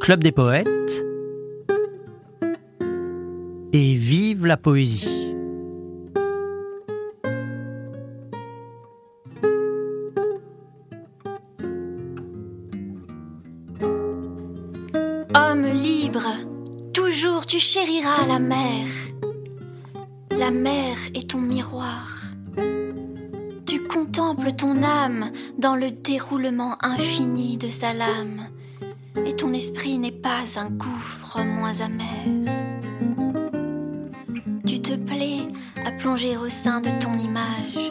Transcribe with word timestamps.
Club 0.00 0.24
des 0.24 0.32
poètes 0.32 1.04
et 3.72 3.94
vive 3.94 4.46
la 4.46 4.56
poésie. 4.56 5.34
Homme 15.36 15.66
libre, 15.66 16.22
toujours 16.94 17.46
tu 17.46 17.58
chériras 17.58 18.26
la 18.26 18.38
mer. 18.38 18.86
La 20.36 20.50
mer 20.50 20.96
est 21.14 21.30
ton 21.30 21.38
miroir. 21.38 22.22
Tu 23.66 23.82
contemples 23.84 24.52
ton 24.52 24.82
âme 24.82 25.30
dans 25.58 25.76
le 25.76 25.90
déroulement 25.90 26.76
infini 26.80 27.58
de 27.58 27.68
sa 27.68 27.92
lame, 27.92 28.48
ton 29.40 29.54
esprit 29.54 29.96
n'est 29.96 30.12
pas 30.12 30.44
un 30.56 30.68
gouffre 30.68 31.42
moins 31.42 31.80
amer. 31.80 32.52
Tu 34.66 34.82
te 34.82 34.94
plais 34.94 35.38
à 35.86 35.92
plonger 35.92 36.36
au 36.36 36.50
sein 36.50 36.82
de 36.82 36.90
ton 37.00 37.18
image. 37.18 37.90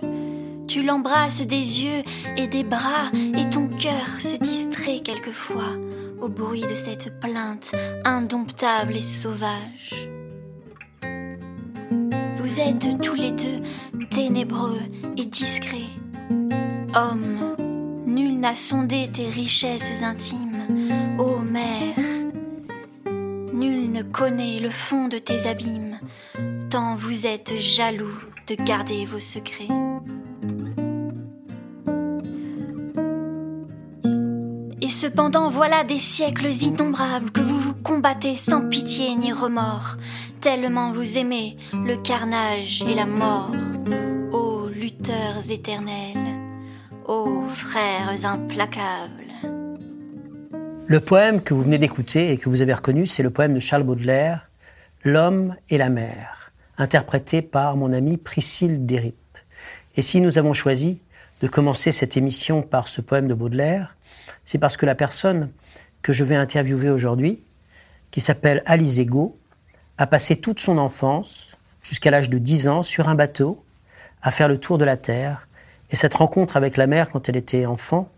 Tu 0.68 0.84
l'embrasses 0.84 1.42
des 1.42 1.82
yeux 1.82 2.04
et 2.38 2.46
des 2.46 2.64
bras, 2.64 3.10
et 3.36 3.50
ton 3.50 3.68
cœur 3.68 4.20
se 4.20 4.36
distrait 4.36 5.00
quelquefois 5.00 5.74
au 6.22 6.30
bruit 6.30 6.62
de 6.70 6.76
cette 6.76 7.20
plainte 7.20 7.72
indomptable 8.06 8.96
et 8.96 9.02
sauvage. 9.02 10.08
Vous 12.38 12.60
êtes 12.60 13.02
tous 13.02 13.16
les 13.16 13.32
deux 13.32 14.06
ténébreux 14.12 14.82
et 15.18 15.26
discrets. 15.26 15.90
Homme, 16.94 17.56
nul 18.06 18.40
n'a 18.40 18.54
sondé 18.54 19.10
tes 19.12 19.28
richesses 19.28 20.04
intimes, 20.04 20.49
mère. 21.50 21.96
Nul 23.54 23.92
ne 23.92 24.04
connaît 24.04 24.60
le 24.60 24.70
fond 24.70 25.08
de 25.08 25.18
tes 25.18 25.48
abîmes, 25.48 26.00
tant 26.70 26.96
vous 26.96 27.26
êtes 27.26 27.54
jaloux 27.56 28.20
de 28.48 28.56
garder 28.56 29.06
vos 29.06 29.20
secrets. 29.20 29.68
Et 34.82 34.88
cependant, 34.88 35.50
voilà 35.50 35.84
des 35.84 35.98
siècles 35.98 36.52
innombrables 36.52 37.32
que 37.32 37.42
vous 37.42 37.60
vous 37.60 37.76
combattez 37.76 38.36
sans 38.36 38.70
pitié 38.70 39.16
ni 39.16 39.34
remords, 39.34 39.98
tellement 40.42 40.92
vous 40.92 41.18
aimez 41.18 41.58
le 41.74 41.98
carnage 41.98 42.84
et 42.88 42.96
la 42.96 43.06
mort. 43.06 43.52
Ô 44.32 44.68
lutteurs 44.70 45.50
éternels, 45.50 46.38
ô 47.06 47.44
frères 47.50 48.26
implacables. 48.26 49.19
Le 50.90 51.00
poème 51.00 51.44
que 51.44 51.54
vous 51.54 51.62
venez 51.62 51.78
d'écouter 51.78 52.32
et 52.32 52.38
que 52.40 52.50
vous 52.50 52.64
avez 52.64 52.74
reconnu, 52.74 53.06
c'est 53.06 53.22
le 53.22 53.30
poème 53.30 53.54
de 53.54 53.60
Charles 53.60 53.84
Baudelaire, 53.84 54.50
L'homme 55.04 55.56
et 55.70 55.78
la 55.78 55.90
mer, 55.90 56.52
interprété 56.80 57.44
par 57.44 57.78
mon 57.78 57.94
amie 57.94 58.18
Priscille 58.18 58.88
Derrip. 58.88 59.16
Et 59.96 60.02
si 60.02 60.20
nous 60.20 60.40
avons 60.40 60.54
choisi 60.54 61.04
de 61.44 61.48
commencer 61.48 61.92
cette 61.92 62.18
émission 62.18 62.64
par 62.64 62.88
ce 62.88 63.02
poème 63.02 63.28
de 63.28 63.36
Baudelaire, 63.36 63.98
c'est 64.46 64.58
parce 64.58 64.78
que 64.78 64.88
la 64.88 64.96
personne 64.96 65.52
que 66.02 66.12
je 66.12 66.24
vais 66.24 66.36
interviewer 66.36 66.90
aujourd'hui, 66.90 67.46
qui 68.10 68.20
s'appelle 68.20 68.64
Alice 68.66 68.98
Ego, 68.98 69.38
a 70.00 70.08
passé 70.08 70.38
toute 70.38 70.60
son 70.60 70.80
enfance, 70.80 71.60
jusqu'à 71.84 72.10
l'âge 72.10 72.32
de 72.32 72.40
10 72.40 72.68
ans, 72.68 72.82
sur 72.82 73.10
un 73.10 73.16
bateau, 73.16 73.64
à 74.24 74.32
faire 74.32 74.48
le 74.48 74.58
tour 74.58 74.80
de 74.80 74.86
la 74.86 74.98
Terre. 74.98 75.48
Et 75.92 75.96
cette 75.96 76.16
rencontre 76.16 76.58
avec 76.58 76.78
la 76.78 76.88
mer 76.88 77.12
quand 77.12 77.30
elle 77.30 77.38
était 77.38 77.68
enfant 77.68 78.12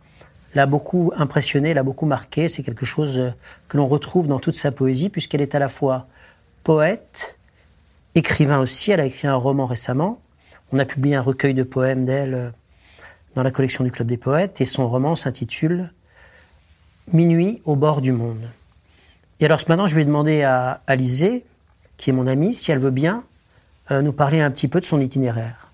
l'a 0.56 0.66
beaucoup 0.66 1.12
impressionnée, 1.16 1.74
l'a 1.74 1.84
beaucoup 1.84 2.06
marquée. 2.06 2.50
C'est 2.50 2.64
quelque 2.64 2.86
chose 2.86 3.34
que 3.68 3.78
l'on 3.78 3.88
retrouve 3.88 4.28
dans 4.28 4.40
toute 4.40 4.56
sa 4.56 4.72
poésie, 4.72 5.10
puisqu'elle 5.10 5.42
est 5.42 5.56
à 5.56 5.60
la 5.60 5.70
fois 5.70 6.08
poète, 6.64 7.40
écrivain 8.16 8.60
aussi. 8.60 8.92
Elle 8.92 9.00
a 9.00 9.06
écrit 9.06 9.28
un 9.28 9.36
roman 9.36 9.66
récemment. 9.66 10.20
On 10.72 10.80
a 10.80 10.86
publié 10.86 11.16
un 11.16 11.22
recueil 11.22 11.54
de 11.54 11.64
poèmes 11.64 12.06
d'elle 12.06 12.54
dans 13.36 13.44
la 13.44 13.52
collection 13.52 13.84
du 13.84 13.92
Club 13.92 14.08
des 14.08 14.18
Poètes, 14.18 14.62
et 14.62 14.66
son 14.66 14.90
roman 14.90 15.16
s'intitule 15.16 15.92
Minuit 17.14 17.62
au 17.66 17.76
bord 17.76 18.02
du 18.02 18.12
monde. 18.12 18.42
Et 19.40 19.46
alors 19.46 19.60
maintenant, 19.68 19.88
je 19.88 19.96
vais 19.96 20.06
demander 20.06 20.44
à 20.44 20.82
Alizé, 20.88 21.46
qui 21.98 22.10
est 22.10 22.14
mon 22.14 22.28
amie, 22.28 22.54
si 22.54 22.72
elle 22.72 22.80
veut 22.80 22.92
bien 22.92 23.24
euh, 23.90 24.02
nous 24.02 24.14
parler 24.14 24.40
un 24.40 24.52
petit 24.52 24.68
peu 24.68 24.80
de 24.80 24.86
son 24.86 25.02
itinéraire. 25.02 25.68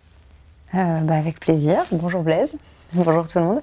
Euh, 0.74 1.00
bah, 1.02 1.16
avec 1.16 1.40
plaisir. 1.40 1.84
Bonjour 1.92 2.24
Blaise. 2.24 2.56
Bonjour 2.94 3.28
tout 3.28 3.40
le 3.40 3.46
monde. 3.46 3.62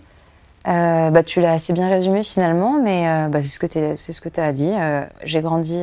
Euh, 0.66 1.10
bah, 1.10 1.22
tu 1.22 1.40
l'as 1.40 1.52
assez 1.52 1.72
bien 1.72 1.88
résumé 1.88 2.24
finalement, 2.24 2.80
mais 2.82 3.28
bah, 3.28 3.42
c'est 3.42 3.48
ce 3.48 4.20
que 4.20 4.28
tu 4.28 4.40
as 4.40 4.52
dit. 4.52 4.72
J'ai 5.24 5.42
grandi 5.42 5.82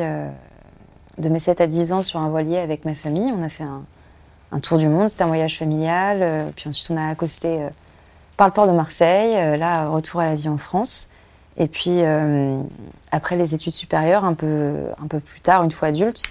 de 1.17 1.29
mes 1.29 1.39
7 1.39 1.61
à 1.61 1.67
10 1.67 1.91
ans 1.91 2.01
sur 2.01 2.19
un 2.19 2.29
voilier 2.29 2.57
avec 2.57 2.85
ma 2.85 2.95
famille. 2.95 3.31
On 3.37 3.43
a 3.43 3.49
fait 3.49 3.65
un, 4.51 4.59
tour 4.59 4.77
du 4.77 4.87
monde, 4.87 5.07
c'était 5.09 5.23
un 5.23 5.27
voyage 5.27 5.57
familial. 5.57 6.45
puis 6.55 6.67
ensuite, 6.67 6.89
on 6.91 6.97
a 6.97 7.07
accosté 7.07 7.67
par 8.37 8.47
le 8.47 8.53
port 8.53 8.67
de 8.67 8.73
Marseille. 8.73 9.57
là, 9.57 9.87
retour 9.87 10.21
à 10.21 10.25
la 10.25 10.35
vie 10.35 10.49
en 10.49 10.57
France. 10.57 11.09
Et 11.57 11.67
puis, 11.67 12.01
après 13.11 13.35
les 13.35 13.53
études 13.53 13.73
supérieures, 13.73 14.25
un 14.25 14.33
peu, 14.33 14.73
un 15.01 15.07
peu 15.07 15.19
plus 15.19 15.41
tard, 15.41 15.63
une 15.63 15.71
fois 15.71 15.89
adulte, 15.89 16.23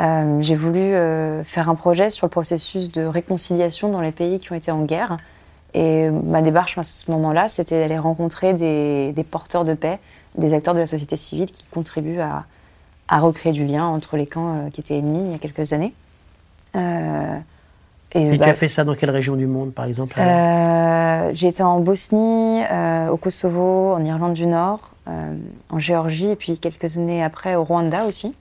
euh, 0.00 0.38
j'ai 0.40 0.54
voulu 0.54 0.80
euh, 0.80 1.44
faire 1.44 1.68
un 1.68 1.74
projet 1.74 2.08
sur 2.10 2.26
le 2.26 2.30
processus 2.30 2.90
de 2.90 3.02
réconciliation 3.02 3.90
dans 3.90 4.00
les 4.00 4.12
pays 4.12 4.38
qui 4.40 4.52
ont 4.52 4.54
été 4.54 4.70
en 4.70 4.84
guerre. 4.84 5.18
Et 5.74 6.10
ma 6.10 6.42
démarche 6.42 6.76
à 6.76 6.82
ce 6.82 7.10
moment-là, 7.10 7.48
c'était 7.48 7.80
d'aller 7.80 7.98
rencontrer 7.98 8.52
des, 8.54 9.26
porteurs 9.30 9.64
de 9.64 9.74
paix, 9.74 9.98
des 10.36 10.54
acteurs 10.54 10.74
de 10.74 10.80
la 10.80 10.86
société 10.86 11.16
civile 11.16 11.50
qui 11.50 11.64
contribuent 11.70 12.20
à, 12.20 12.44
recréer 13.18 13.52
du 13.52 13.66
lien 13.66 13.84
entre 13.84 14.16
les 14.16 14.26
camps 14.26 14.56
euh, 14.56 14.70
qui 14.70 14.80
étaient 14.80 14.96
ennemis 14.96 15.22
il 15.26 15.32
y 15.32 15.34
a 15.34 15.38
quelques 15.38 15.74
années. 15.74 15.92
et, 16.74 16.78
tu 18.14 18.34
as 18.34 18.38
bah 18.38 18.54
fait 18.54 18.68
ça 18.68 18.84
dans 18.84 18.94
quelle 18.94 19.10
région 19.10 19.36
du 19.36 19.46
monde, 19.46 19.74
par 19.74 19.84
exemple 19.84 20.18
J'ai 21.34 21.48
été 21.48 21.62
en 21.62 21.80
Bosnie, 21.80 22.62
au 23.10 23.16
Kosovo, 23.18 23.92
en 23.92 24.04
Irlande 24.04 24.34
du 24.34 24.46
Nord, 24.46 24.94
en 25.06 25.78
Géorgie, 25.78 26.30
et 26.30 26.36
puis 26.36 26.58
quelques 26.58 26.96
années 26.96 27.22
après 27.22 27.54
au 27.54 27.64
Rwanda 27.64 28.04
aussi. 28.06 28.34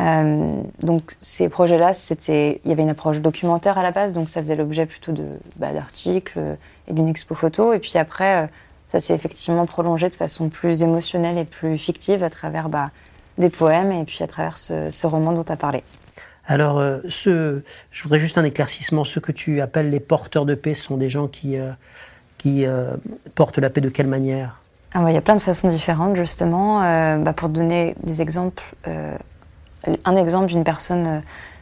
Euh, 0.00 0.62
donc 0.82 1.12
ces 1.20 1.48
projets-là, 1.48 1.92
c'était, 1.92 2.60
il 2.64 2.68
y 2.68 2.72
avait 2.72 2.82
une 2.82 2.90
approche 2.90 3.18
documentaire 3.18 3.78
à 3.78 3.82
la 3.82 3.90
base, 3.90 4.12
donc 4.12 4.28
ça 4.28 4.40
faisait 4.40 4.56
l'objet 4.56 4.86
plutôt 4.86 5.12
de 5.12 5.26
bah, 5.56 5.72
d'articles 5.72 6.38
et 6.86 6.92
d'une 6.92 7.08
expo 7.08 7.34
photo. 7.34 7.72
Et 7.72 7.78
puis 7.78 7.98
après, 7.98 8.44
euh, 8.44 8.46
ça 8.92 9.00
s'est 9.00 9.14
effectivement 9.14 9.66
prolongé 9.66 10.08
de 10.08 10.14
façon 10.14 10.48
plus 10.48 10.82
émotionnelle 10.82 11.36
et 11.36 11.44
plus 11.44 11.78
fictive 11.78 12.22
à 12.22 12.30
travers 12.30 12.68
bah, 12.68 12.90
des 13.38 13.50
poèmes 13.50 13.90
et 13.90 14.04
puis 14.04 14.22
à 14.22 14.28
travers 14.28 14.56
ce, 14.56 15.06
roman 15.06 15.32
dont 15.32 15.42
tu 15.42 15.52
as 15.52 15.56
parlé. 15.56 15.82
Alors, 16.46 16.78
euh, 16.78 17.00
ce, 17.08 17.62
je 17.90 18.02
voudrais 18.04 18.20
juste 18.20 18.38
un 18.38 18.44
éclaircissement. 18.44 19.04
Ceux 19.04 19.20
que 19.20 19.32
tu 19.32 19.60
appelles 19.60 19.90
les 19.90 20.00
porteurs 20.00 20.46
de 20.46 20.54
paix 20.54 20.74
sont 20.74 20.96
des 20.96 21.08
gens 21.08 21.26
qui, 21.26 21.56
qui 22.38 22.64
portent 23.34 23.58
la 23.58 23.68
paix 23.68 23.82
de 23.82 23.90
quelle 23.90 24.06
manière? 24.06 24.60
Ah, 24.94 25.04
Il 25.08 25.12
y 25.12 25.18
a 25.18 25.20
plein 25.20 25.36
de 25.36 25.42
façons 25.42 25.68
différentes, 25.68 26.16
justement. 26.16 26.80
Bah, 27.18 27.34
pour 27.34 27.50
donner 27.50 27.94
des 28.02 28.22
exemples, 28.22 28.64
un 30.04 30.16
exemple 30.16 30.46
d'une 30.46 30.64
personne 30.64 31.06
euh, 31.06 31.20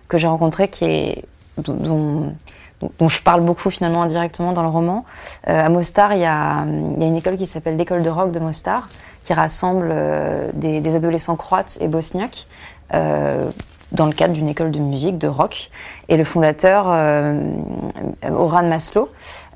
que 0.09 0.19
j'ai 0.19 0.27
rencontrée 0.27 0.69
qui 0.69 0.84
est, 0.84 1.25
dont, 1.59 2.34
dont, 2.99 3.09
je 3.09 3.22
parle 3.22 3.43
beaucoup 3.43 3.71
finalement 3.71 4.03
indirectement 4.03 4.53
dans 4.53 4.62
le 4.62 4.69
roman. 4.69 5.04
Euh, 5.49 5.66
à 5.66 5.69
Mostar, 5.69 6.15
il 6.15 6.21
y, 6.21 6.25
a, 6.25 6.65
y, 6.65 7.04
a, 7.04 7.06
une 7.06 7.16
école 7.16 7.37
qui 7.37 7.47
s'appelle 7.47 7.77
l'école 7.77 8.03
de 8.03 8.10
rock 8.10 8.32
de 8.32 8.38
Mostar, 8.38 8.88
qui 9.22 9.32
rassemble 9.32 9.88
euh, 9.91 10.50
des, 10.54 10.94
adolescents 10.94 11.37
croates 11.37 11.78
et 11.81 11.88
bosniaques 11.88 12.47
dans 13.92 14.06
le 14.06 14.12
cadre 14.12 14.34
d'une 14.34 14.48
école 14.48 14.70
de 14.70 14.80
musique, 14.80 15.19
de 15.19 15.28
rock. 15.28 15.70
Et 16.08 16.16
le 16.16 16.24
fondateur, 16.24 16.86
euh, 16.88 17.34
Oran 18.30 18.64
Maslow, 18.64 19.08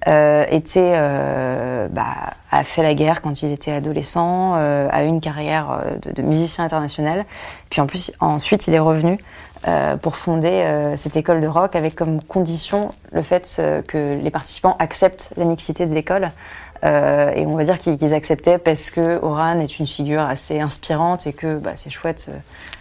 euh, 0.06 0.44
était, 0.50 0.92
euh, 0.94 1.88
bah, 1.88 2.34
a 2.50 2.64
fait 2.64 2.82
la 2.82 2.94
guerre 2.94 3.22
quand 3.22 3.42
il 3.42 3.52
était 3.52 3.72
adolescent, 3.72 4.54
a 4.54 5.04
eu 5.04 5.06
une 5.06 5.21
carrière 5.21 5.84
de, 6.03 6.22
musicien 6.22 6.65
international. 6.65 7.24
Puis 7.71 7.80
en 7.80 7.86
plus, 7.86 8.12
ensuite, 8.21 8.66
il 8.66 8.74
est 8.74 8.80
revenu 8.80 9.18
pour 10.03 10.16
fonder 10.16 10.94
cette 10.97 11.16
école 11.16 11.41
de 11.41 11.47
rock 11.47 11.77
avec 11.77 11.94
comme 11.94 12.22
condition 12.22 12.92
le 13.12 13.22
fait 13.22 13.60
que 13.86 14.18
les 14.21 14.30
participants 14.30 14.74
acceptent 14.78 15.32
la 15.36 15.44
mixité 15.44 15.86
de 15.86 15.94
l'école. 15.94 16.32
Euh, 16.82 17.32
et 17.32 17.44
on 17.47 17.56
va 17.56 17.65
dire 17.65 17.78
qu'ils 17.78 18.15
acceptaient 18.15 18.59
parce 18.59 18.91
que 18.91 19.22
Oran 19.22 19.60
est 19.60 19.78
une 19.78 19.86
figure 19.86 20.22
assez 20.22 20.60
inspirante 20.60 21.27
et 21.27 21.32
que 21.32 21.59
bah, 21.59 21.72
c'est 21.77 21.91
chouette 21.91 22.27
euh, 22.30 22.38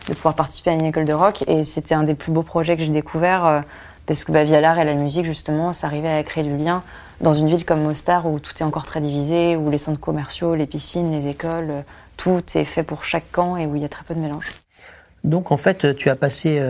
de 0.08 0.14
pouvoir 0.14 0.36
participer 0.36 0.70
à 0.70 0.74
une 0.74 0.86
école 0.86 1.06
de 1.06 1.14
rock. 1.14 1.44
Et 1.48 1.64
c'était 1.64 1.96
un 1.96 2.04
des 2.04 2.16
plus 2.16 2.32
beaux 2.32 2.44
projets 2.44 2.78
que 2.78 2.84
j'ai 2.84 2.92
découvert 2.92 3.46
euh, 3.46 3.62
parce 4.06 4.24
que 4.24 4.32
bah, 4.32 4.44
via 4.44 4.62
l'art 4.62 4.80
et 4.80 4.86
la 4.86 4.96
musique, 4.96 5.26
justement, 5.26 5.74
ça 5.74 5.88
arrivait 5.88 6.10
à 6.10 6.24
créer 6.24 6.44
du 6.44 6.56
lien 6.56 6.84
dans 7.20 7.34
une 7.34 7.50
ville 7.50 7.66
comme 7.66 7.82
Mostar 7.82 8.26
où 8.26 8.40
tout 8.40 8.54
est 8.60 8.64
encore 8.64 8.86
très 8.86 9.02
divisé, 9.02 9.58
où 9.58 9.70
les 9.70 9.78
centres 9.78 10.00
commerciaux, 10.00 10.56
les 10.56 10.66
piscines, 10.66 11.12
les 11.12 11.28
écoles, 11.28 11.84
tout 12.16 12.42
est 12.56 12.64
fait 12.64 12.84
pour 12.84 13.04
chaque 13.04 13.30
camp 13.32 13.58
et 13.58 13.66
où 13.66 13.76
il 13.76 13.82
y 13.82 13.86
a 13.86 13.90
très 13.90 14.06
peu 14.06 14.16
de 14.16 14.22
mélange. 14.22 14.48
Donc 15.26 15.52
en 15.52 15.58
fait, 15.58 15.98
tu 15.98 16.10
as 16.10 16.16
passé 16.16 16.64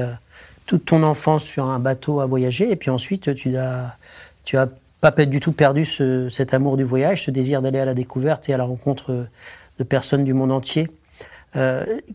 toute 0.65 0.85
ton 0.85 1.03
enfance 1.03 1.43
sur 1.43 1.65
un 1.65 1.77
bateau 1.77 2.19
à 2.19 2.25
voyager 2.25 2.71
et 2.71 2.75
puis 2.75 2.89
ensuite 2.89 3.35
tu 3.35 3.55
as, 3.57 3.95
tu 4.43 4.57
as 4.57 4.67
pas 5.01 5.11
du 5.11 5.39
tout 5.39 5.51
perdu 5.51 5.85
cet 5.85 6.53
amour 6.53 6.77
du 6.77 6.83
voyage, 6.83 7.23
ce 7.25 7.31
désir 7.31 7.61
d'aller 7.61 7.79
à 7.79 7.85
la 7.85 7.93
découverte 7.93 8.49
et 8.49 8.53
à 8.53 8.57
la 8.57 8.65
rencontre 8.65 9.27
de 9.77 9.83
personnes 9.83 10.23
du 10.23 10.33
monde 10.33 10.51
entier. 10.51 10.87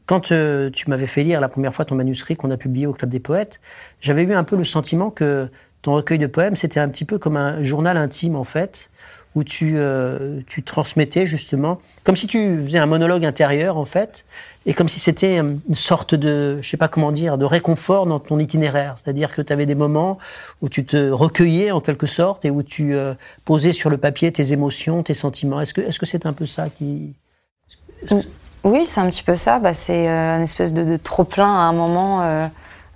quand 0.07 0.21
tu 0.21 0.85
m'avais 0.89 1.07
fait 1.07 1.23
lire 1.23 1.41
la 1.41 1.49
première 1.49 1.75
fois 1.75 1.85
ton 1.85 1.95
manuscrit 1.95 2.37
qu'on 2.37 2.51
a 2.51 2.57
publié 2.57 2.87
au 2.87 2.93
Club 2.93 3.11
des 3.11 3.21
Poètes, 3.21 3.61
j'avais 4.01 4.25
eu 4.25 4.35
un 4.35 4.45
peu 4.45 4.57
le 4.57 4.65
sentiment 4.65 5.11
que 5.11 5.49
ton 5.85 5.93
recueil 5.93 6.19
de 6.19 6.27
poèmes, 6.27 6.57
c'était 6.57 6.81
un 6.81 6.89
petit 6.89 7.05
peu 7.05 7.19
comme 7.19 7.37
un 7.37 7.63
journal 7.63 7.99
intime, 7.99 8.37
en 8.37 8.45
fait, 8.45 8.91
où 9.35 9.45
tu, 9.45 9.77
tu 10.47 10.63
transmettais 10.63 11.27
justement, 11.27 11.81
comme 12.05 12.17
si 12.17 12.27
tu 12.27 12.63
faisais 12.63 12.79
un 12.79 12.87
monologue 12.87 13.25
intérieur, 13.25 13.77
en 13.77 13.85
fait, 13.85 14.25
et 14.67 14.75
comme 14.75 14.89
si 14.89 14.99
c'était 14.99 15.39
euh, 15.39 15.55
une 15.69 15.75
sorte 15.75 16.15
de, 16.15 16.59
je 16.63 16.69
sais 16.69 16.77
pas 16.77 16.89
comment 16.89 17.13
dire, 17.13 17.39
de 17.39 17.45
réconfort 17.45 18.07
dans 18.07 18.19
ton 18.19 18.39
itinéraire. 18.39 18.95
C'est-à-dire 18.97 19.33
que 19.33 19.43
tu 19.43 19.53
avais 19.53 19.67
des 19.67 19.75
moments 19.75 20.19
où 20.63 20.69
tu 20.69 20.85
te 20.85 21.11
recueillais 21.11 21.71
en 21.71 21.81
quelque 21.81 22.07
sorte 22.07 22.45
et 22.45 22.51
où 22.51 22.63
tu 22.63 22.95
euh, 22.95 23.15
posais 23.45 23.73
sur 23.73 23.91
le 23.91 23.99
papier 23.99 24.33
tes 24.33 24.53
émotions, 24.53 25.03
tes 25.03 25.15
sentiments. 25.15 25.61
Est-ce 25.61 25.75
que 25.75 25.81
est-ce 25.81 25.99
que 25.99 26.07
c'est 26.07 26.27
un 26.27 26.33
peu 26.33 26.47
ça 26.47 26.71
qui 26.71 27.15
Oui, 28.65 28.87
c'est 28.87 29.01
un 29.01 29.09
petit 29.11 29.23
peu 29.23 29.37
ça. 29.37 29.59
Bah, 29.59 29.75
c'est 29.75 30.09
euh, 30.09 30.35
un 30.35 30.41
espèce 30.41 30.73
de, 30.73 30.97
trop 30.97 31.25
plein 31.25 31.53
à 31.53 31.65
un 31.69 31.73
moment. 31.73 32.21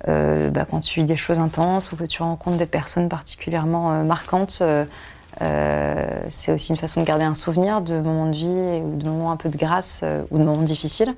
bah, 0.06 0.64
quand 0.70 0.80
tu 0.80 1.00
vis 1.00 1.04
des 1.04 1.16
choses 1.16 1.38
intenses 1.38 1.92
ou 1.92 1.96
que 1.96 2.04
tu 2.04 2.22
rencontres 2.22 2.56
des 2.56 2.66
personnes 2.66 3.10
particulièrement 3.10 4.04
marquantes, 4.04 4.62
c'est 5.40 6.52
aussi 6.52 6.70
une 6.70 6.76
façon 6.76 7.00
de 7.00 7.06
garder 7.06 7.24
un 7.24 7.34
souvenir 7.34 7.80
de 7.80 8.00
moments 8.00 8.26
de 8.26 8.36
vie 8.36 8.82
ou 8.82 8.96
de 8.96 9.08
moments 9.08 9.30
un 9.30 9.36
peu 9.36 9.48
de 9.48 9.56
grâce 9.56 10.04
ou 10.30 10.38
de 10.38 10.44
moments 10.44 10.62
difficiles. 10.62 11.14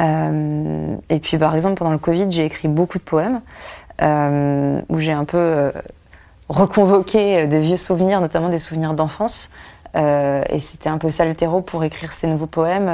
Euh, 0.00 0.96
et 1.08 1.18
puis, 1.18 1.38
par 1.38 1.54
exemple, 1.54 1.76
pendant 1.76 1.92
le 1.92 1.98
Covid, 1.98 2.30
j'ai 2.30 2.44
écrit 2.44 2.68
beaucoup 2.68 2.98
de 2.98 3.02
poèmes 3.02 3.40
euh, 4.00 4.80
où 4.88 4.98
j'ai 4.98 5.12
un 5.12 5.24
peu 5.24 5.38
euh, 5.38 5.72
reconvoqué 6.48 7.46
des 7.46 7.60
vieux 7.60 7.76
souvenirs, 7.76 8.20
notamment 8.20 8.48
des 8.48 8.58
souvenirs 8.58 8.94
d'enfance. 8.94 9.50
et 9.94 10.58
c'était 10.60 10.88
un 10.88 10.98
peu 10.98 11.10
ça 11.10 11.24
le 11.24 11.34
terreau 11.34 11.60
pour 11.60 11.84
écrire 11.84 12.12
ces 12.12 12.26
nouveaux 12.26 12.46
poèmes. 12.46 12.88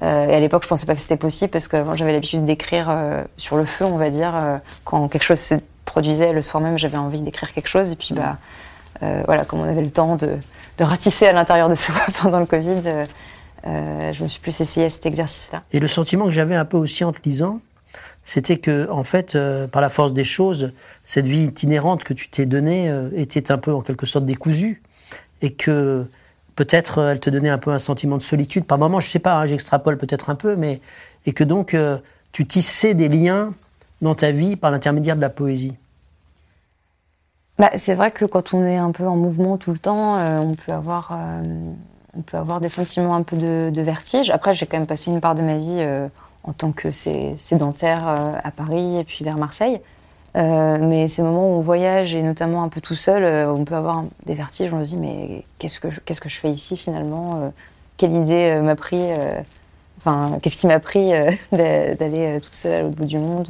et 0.00 0.04
à 0.04 0.40
l'époque, 0.40 0.62
je 0.64 0.68
pensais 0.68 0.86
pas 0.86 0.94
que 0.94 1.00
c'était 1.00 1.16
possible 1.16 1.50
parce 1.50 1.68
que 1.68 1.84
j'avais 1.94 2.12
l'habitude 2.12 2.44
d'écrire 2.44 2.94
sur 3.36 3.56
le 3.56 3.64
feu, 3.64 3.84
on 3.84 3.96
va 3.96 4.10
dire, 4.10 4.60
quand 4.84 5.08
quelque 5.08 5.24
chose 5.24 5.40
se 5.40 5.54
produisait 5.84 6.32
le 6.32 6.42
soir 6.42 6.62
même, 6.62 6.78
j'avais 6.78 6.98
envie 6.98 7.22
d'écrire 7.22 7.52
quelque 7.52 7.68
chose. 7.68 7.92
Et 7.92 7.96
puis, 7.96 8.14
bah, 8.14 8.36
voilà, 9.26 9.44
comme 9.44 9.60
on 9.60 9.64
avait 9.64 9.82
le 9.82 9.90
temps 9.90 10.16
de, 10.16 10.38
ratisser 10.80 11.26
à 11.26 11.32
l'intérieur 11.32 11.68
de 11.68 11.74
soi 11.74 11.94
pendant 12.22 12.40
le 12.40 12.46
Covid, 12.46 13.04
euh, 13.66 14.12
je 14.12 14.22
me 14.22 14.28
suis 14.28 14.40
plus 14.40 14.60
essayé 14.60 14.86
à 14.86 14.90
cet 14.90 15.06
exercice-là. 15.06 15.62
Et 15.72 15.80
le 15.80 15.88
sentiment 15.88 16.26
que 16.26 16.32
j'avais 16.32 16.56
un 16.56 16.64
peu 16.64 16.76
aussi 16.76 17.04
en 17.04 17.12
te 17.12 17.20
lisant, 17.24 17.60
c'était 18.22 18.56
que, 18.56 18.90
en 18.90 19.04
fait, 19.04 19.34
euh, 19.34 19.66
par 19.66 19.82
la 19.82 19.88
force 19.88 20.12
des 20.12 20.24
choses, 20.24 20.72
cette 21.02 21.26
vie 21.26 21.44
itinérante 21.44 22.04
que 22.04 22.14
tu 22.14 22.28
t'es 22.28 22.46
donnée 22.46 22.88
euh, 22.88 23.10
était 23.14 23.50
un 23.50 23.58
peu 23.58 23.72
en 23.72 23.80
quelque 23.80 24.06
sorte 24.06 24.24
décousue, 24.24 24.82
et 25.42 25.52
que 25.52 26.06
peut-être 26.56 27.02
elle 27.02 27.20
te 27.20 27.30
donnait 27.30 27.48
un 27.48 27.58
peu 27.58 27.70
un 27.70 27.78
sentiment 27.78 28.16
de 28.16 28.22
solitude. 28.22 28.64
Par 28.64 28.78
moments, 28.78 29.00
je 29.00 29.08
sais 29.08 29.18
pas, 29.18 29.34
hein, 29.34 29.46
j'extrapole 29.46 29.98
peut-être 29.98 30.30
un 30.30 30.34
peu, 30.34 30.56
mais 30.56 30.80
et 31.26 31.32
que 31.32 31.44
donc 31.44 31.76
tu 32.32 32.46
tissais 32.46 32.94
des 32.94 33.08
liens 33.08 33.54
dans 34.02 34.14
ta 34.14 34.30
vie 34.30 34.56
par 34.56 34.70
l'intermédiaire 34.70 35.16
de 35.16 35.20
la 35.20 35.30
poésie. 35.30 35.78
Bah, 37.58 37.70
c'est 37.76 37.94
vrai 37.94 38.10
que 38.10 38.24
quand 38.24 38.54
on 38.54 38.64
est 38.64 38.76
un 38.76 38.92
peu 38.92 39.06
en 39.06 39.16
mouvement 39.16 39.56
tout 39.58 39.72
le 39.72 39.78
temps, 39.78 40.16
on 40.16 40.54
peut 40.54 40.72
avoir 40.72 41.12
on 42.16 42.22
peut 42.22 42.36
avoir 42.36 42.60
des 42.60 42.68
sentiments 42.68 43.14
un 43.14 43.22
peu 43.22 43.36
de, 43.36 43.80
vertige. 43.80 44.30
Après, 44.30 44.54
j'ai 44.54 44.66
quand 44.66 44.76
même 44.76 44.86
passé 44.86 45.10
une 45.10 45.20
part 45.20 45.34
de 45.34 45.42
ma 45.42 45.56
vie 45.56 45.78
euh, 45.78 46.08
en 46.44 46.52
tant 46.52 46.72
que 46.72 46.90
sédentaire 46.90 48.06
euh, 48.06 48.32
à 48.42 48.50
Paris 48.50 48.98
et 48.98 49.04
puis 49.04 49.24
vers 49.24 49.36
Marseille. 49.36 49.80
Euh, 50.34 50.78
mais 50.80 51.08
ces 51.08 51.22
moments 51.22 51.50
où 51.50 51.58
on 51.58 51.60
voyage 51.60 52.14
et 52.14 52.22
notamment 52.22 52.62
un 52.62 52.68
peu 52.68 52.80
tout 52.80 52.94
seul, 52.94 53.48
on 53.48 53.64
peut 53.64 53.74
avoir 53.74 54.04
des 54.26 54.34
vertiges. 54.34 54.72
On 54.72 54.82
se 54.82 54.90
dit 54.90 54.96
mais 54.96 55.44
qu'est-ce 55.58 55.80
que 55.80 55.88
qu'est-ce 55.88 56.20
que 56.20 56.30
je 56.30 56.38
fais 56.38 56.50
ici 56.50 56.76
finalement 56.76 57.52
Quelle 57.98 58.12
idée 58.12 58.60
m'a 58.62 58.74
pris 58.74 59.10
Enfin, 59.98 60.38
qu'est-ce 60.42 60.56
qui 60.56 60.66
m'a 60.66 60.80
pris 60.80 61.10
d'aller 61.52 62.38
toute 62.42 62.54
seule 62.54 62.72
à 62.72 62.82
l'autre 62.82 62.96
bout 62.96 63.04
du 63.04 63.18
monde 63.18 63.46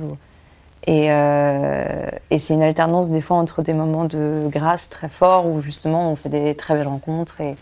Et, 0.87 1.06
et 1.06 2.38
c'est 2.38 2.55
une 2.55 2.62
alternance 2.62 3.11
des 3.12 3.20
fois 3.20 3.37
entre 3.37 3.62
des 3.62 3.73
moments 3.73 4.05
de 4.05 4.49
grâce 4.49 4.88
très 4.88 5.08
forts 5.08 5.46
où 5.46 5.61
justement 5.61 6.11
on 6.11 6.17
fait 6.17 6.29
des 6.29 6.56
très 6.56 6.75
belles 6.75 6.88
rencontres 6.88 7.40
et, 7.40 7.55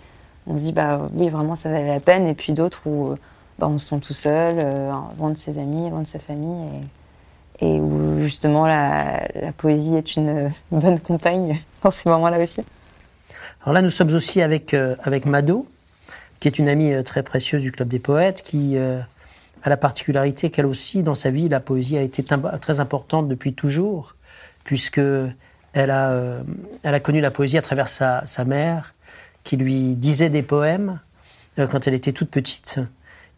on 0.46 0.58
se 0.58 0.64
dit 0.64 0.72
bah 0.72 1.08
oui 1.14 1.28
vraiment 1.28 1.55
ça 1.55 1.70
valait 1.70 1.87
la 1.87 2.00
peine 2.00 2.26
et 2.26 2.34
puis 2.34 2.52
d'autres 2.52 2.82
où 2.87 3.14
bah, 3.58 3.69
on 3.69 3.78
se 3.78 3.88
sent 3.88 4.00
tout 4.00 4.14
seul 4.14 4.55
euh, 4.58 4.90
loin 5.19 5.31
de 5.31 5.37
ses 5.37 5.58
amis 5.58 5.90
loin 5.90 6.02
de 6.02 6.06
sa 6.06 6.19
famille 6.19 6.69
et, 7.61 7.78
où 7.78 8.22
justement 8.22 8.67
la, 8.67 9.23
poésie 9.56 9.96
est 9.96 10.16
une, 10.16 10.50
bonne 10.73 10.99
compagne 10.99 11.61
dans 11.82 11.90
ces 11.90 12.08
moments-là 12.08 12.43
aussi. 12.43 12.62
Alors 13.62 13.75
là 13.75 13.82
nous 13.82 13.90
sommes 13.90 14.14
aussi 14.14 14.40
avec 14.43 14.75
euh, 14.75 14.96
avec 15.02 15.26
Mado 15.26 15.69
qui 16.40 16.49
est 16.49 16.58
une 16.58 16.69
amie 16.69 16.94
euh, 16.94 17.02
très 17.02 17.23
précieuse 17.23 17.62
du 17.62 17.70
club 17.70 17.88
des 17.88 17.99
poètes 17.99 18.43
qui 18.43 18.78
a 19.62 19.68
la 19.68 19.76
particularité 19.76 20.50
qu'elle 20.50 20.66
aussi 20.66 21.02
dans 21.02 21.14
sa 21.14 21.30
vie 21.30 21.48
la 21.48 21.60
poésie 21.60 21.96
a 21.96 22.02
été 22.02 22.24
très 22.60 22.80
importante 22.80 23.28
depuis 23.28 23.54
toujours 23.54 24.16
puisque 24.64 25.00
elle 25.72 25.90
a 25.90 26.40
elle 26.82 26.94
a 26.94 27.00
connu 27.00 27.20
la 27.20 27.30
poésie 27.30 27.58
à 27.58 27.62
travers 27.62 27.88
sa, 27.88 28.26
sa 28.26 28.44
mère 28.44 28.94
qui 29.44 29.56
lui 29.56 29.96
disait 29.96 30.30
des 30.30 30.42
poèmes 30.42 31.00
euh, 31.58 31.66
quand 31.66 31.86
elle 31.86 31.94
était 31.94 32.12
toute 32.12 32.30
petite 32.30 32.80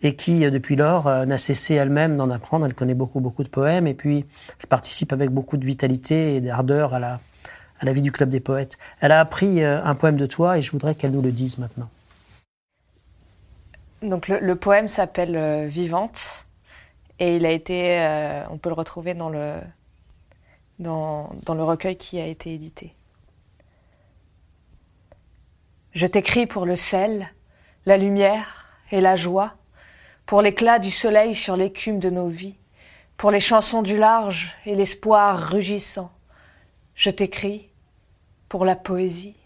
et 0.03 0.17
qui, 0.17 0.45
euh, 0.45 0.51
depuis 0.51 0.77
lors, 0.77 1.07
euh, 1.07 1.25
n'a 1.25 1.39
cessé 1.39 1.75
elle-même 1.75 2.17
d'en 2.17 2.31
apprendre. 2.31 2.67
Elle 2.67 2.75
connaît 2.75 2.95
beaucoup, 2.95 3.21
beaucoup 3.21 3.45
de 3.45 3.49
poèmes 3.49 3.87
et 3.87 3.95
puis 3.95 4.27
elle 4.61 4.67
participe 4.67 5.13
avec 5.13 5.31
beaucoup 5.31 5.57
de 5.57 5.65
vitalité 5.65 6.37
et 6.37 6.41
d'ardeur 6.41 6.95
à 6.95 6.99
la, 6.99 7.21
à 7.81 7.85
la 7.85 7.93
vie 7.93 8.03
du 8.03 8.13
Club 8.13 8.29
des 8.29 8.41
Poètes. 8.41 8.79
Elle 9.01 9.13
a 9.13 9.21
appris 9.21 9.65
un 9.65 9.95
poème 9.95 10.17
de 10.17 10.27
toi 10.27 10.59
et 10.59 10.63
je 10.63 10.71
voudrais 10.71 10.95
qu'elle 10.95 11.13
nous 11.13 11.23
le 11.23 11.33
dise 11.33 11.59
maintenant. 11.59 11.89
Donc 14.03 14.29
le, 14.29 14.57
poème 14.57 14.89
s'appelle 14.89 15.67
Vivante 15.69 16.47
et 17.19 17.37
il 17.37 17.47
a 17.47 17.51
été, 17.51 17.99
on 18.51 18.59
peut 18.59 18.69
le 18.69 18.75
retrouver 18.75 19.15
dans 19.15 19.29
le, 19.29 19.61
dans 20.79 21.55
le 21.55 21.63
recueil 21.63 21.97
qui 21.97 22.19
a 22.21 22.27
été 22.27 22.53
édité. 22.53 22.95
Je 25.93 26.07
t'écris 26.07 26.47
pour 26.47 26.65
le 26.65 26.75
sel, 26.75 27.29
la 27.85 27.99
lumière 27.99 28.67
et 28.91 29.03
la 29.03 29.15
joie, 29.15 29.55
pour 30.25 30.41
l'éclat 30.41 30.79
du 30.79 30.91
soleil 30.91 31.35
sur 31.35 31.55
l'écume 31.55 31.99
de 31.99 32.09
nos 32.09 32.29
vies, 32.29 32.57
pour 33.19 33.31
les 33.31 33.41
chansons 33.41 33.83
du 33.83 33.99
large 33.99 34.57
et 34.65 34.75
l'espoir 34.75 35.39
rugissant. 35.39 36.11
Je 36.95 37.11
t'écris 37.11 37.69
pour 38.49 38.65
la 38.65 38.75
poésie. 38.75 39.37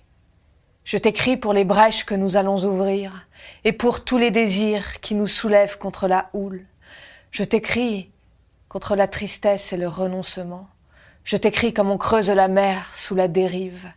Je 0.86 0.98
t'écris 0.98 1.36
pour 1.36 1.52
les 1.52 1.64
brèches 1.64 2.06
que 2.06 2.14
nous 2.14 2.36
allons 2.36 2.58
ouvrir 2.64 3.26
et 3.64 3.72
pour 3.72 4.04
tous 4.04 4.18
les 4.18 4.30
désirs 4.30 5.00
qui 5.00 5.16
nous 5.16 5.26
soulèvent 5.26 5.78
contre 5.78 6.06
la 6.06 6.30
houle. 6.32 6.64
Je 7.32 7.42
t'écris 7.42 8.08
contre 8.68 8.94
la 8.94 9.08
tristesse 9.08 9.72
et 9.72 9.76
le 9.76 9.88
renoncement. 9.88 10.68
Je 11.24 11.36
t'écris 11.36 11.74
comme 11.74 11.90
on 11.90 11.98
creuse 11.98 12.30
la 12.30 12.46
mer 12.46 12.88
sous 12.94 13.16
la 13.16 13.26
dérive. 13.26 13.90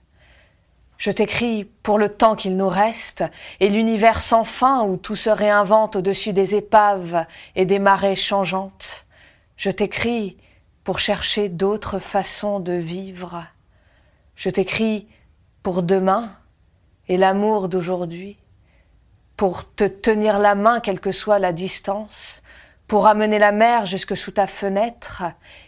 Je 0.98 1.12
t'écris 1.12 1.66
pour 1.84 2.00
le 2.00 2.10
temps 2.10 2.36
qu'il 2.36 2.58
nous 2.58 2.68
reste 2.68 3.24
et 3.60 3.70
l'univers 3.70 4.20
sans 4.20 4.44
fin 4.44 4.82
où 4.82 4.98
tout 4.98 5.16
se 5.16 5.30
réinvente 5.30 5.96
au-dessus 5.96 6.34
des 6.34 6.56
épaves 6.56 7.24
et 7.56 7.68
des 7.68 7.78
marées 7.78 8.16
changeantes. 8.16 9.06
Je 9.58 9.70
t'écris 9.70 10.38
pour 10.84 10.98
chercher 10.98 11.50
d'autres 11.50 12.00
façons 12.00 12.60
de 12.60 12.74
vivre. 12.74 13.46
Je 14.36 14.50
t'écris 14.50 15.08
pour 15.62 15.84
demain 15.84 16.32
et 17.10 17.18
l'amour 17.18 17.68
d'aujourd'hui, 17.68 18.38
pour 19.36 19.74
te 19.74 19.84
tenir 19.84 20.39
la 20.39 20.56
main 20.56 20.80
quelle 20.80 21.00
que 21.00 21.12
soit 21.12 21.39
la 21.39 21.51
distance, 21.51 22.44
pour 22.88 23.08
amener 23.08 23.39
la 23.39 23.51
mer 23.51 23.86
jusque 23.86 24.16
sous 24.16 24.32
ta 24.32 24.48
fenêtre 24.48 25.24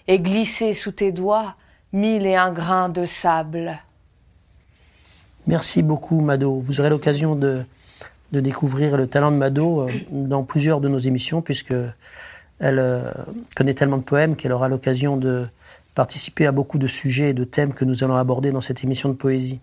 et 0.07 0.19
glisser 0.19 0.73
sous 0.73 0.91
tes 0.91 1.11
doigts 1.11 1.55
mille 1.93 2.25
et 2.25 2.35
un 2.35 2.51
grains 2.51 2.89
de 2.89 3.05
sable. 3.05 3.79
Merci 5.47 5.83
beaucoup, 5.83 6.21
Mado. 6.21 6.61
Vous 6.63 6.79
aurez 6.79 6.89
l'occasion 6.89 7.35
de, 7.35 7.65
découvrir 8.31 8.95
le 8.95 9.07
talent 9.07 9.31
de 9.31 9.37
Mado 9.37 9.81
euh, 9.81 9.89
dans 10.11 10.43
plusieurs 10.43 10.79
de 10.79 10.87
nos 10.87 10.99
émissions, 10.99 11.41
puisque 11.41 11.73
elle 12.59 12.79
euh, 12.79 13.11
connaît 13.55 13.73
tellement 13.73 13.97
de 13.97 14.03
poèmes 14.03 14.35
qu'elle 14.35 14.51
aura 14.51 14.69
l'occasion 14.69 15.17
de 15.17 15.47
participer 15.95 16.45
à 16.45 16.51
beaucoup 16.51 16.77
de 16.77 16.87
sujets 16.87 17.31
et 17.31 17.33
de 17.33 17.43
thèmes 17.43 17.73
que 17.73 17.83
nous 17.83 18.03
allons 18.03 18.15
aborder 18.15 18.51
dans 18.51 18.61
cette 18.61 18.83
émission 18.83 19.09
de 19.09 19.15
poésie. 19.15 19.59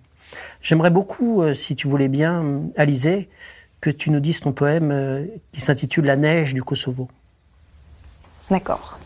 J'aimerais 0.61 0.91
beaucoup, 0.91 1.43
euh, 1.43 1.55
si 1.55 1.77
tu 1.77 1.89
voulais 1.89 2.09
bien, 2.09 2.63
Alizé, 2.77 3.29
que 3.81 3.91
tu 3.91 4.11
nous 4.11 4.21
dises 4.21 4.41
ton 4.41 4.53
poème 4.53 5.29
qui 5.53 5.61
s'intitule 5.61 6.05
La 6.05 6.17
neige 6.17 6.53
du 6.53 6.65
Kosovo. 6.65 7.09
D'accord. 8.51 8.99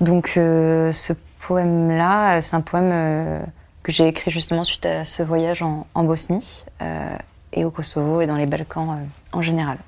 Donc, 0.00 0.32
ce 0.34 1.12
poème-là, 1.38 2.40
c'est 2.40 2.56
un 2.56 2.60
poème 2.60 3.46
que 3.82 3.92
j'ai 3.92 4.06
écrit 4.06 4.30
justement 4.30 4.64
suite 4.64 4.86
à 4.86 5.04
ce 5.04 5.22
voyage 5.22 5.62
en, 5.62 6.04
Bosnie 6.04 6.64
euh, 6.82 7.16
et 7.52 7.64
au 7.64 7.70
Kosovo 7.70 8.20
et 8.20 8.26
dans 8.26 8.36
les 8.36 8.46
Balkans 8.46 8.90
euh, 8.90 9.36
en 9.36 9.42
général. 9.42 9.78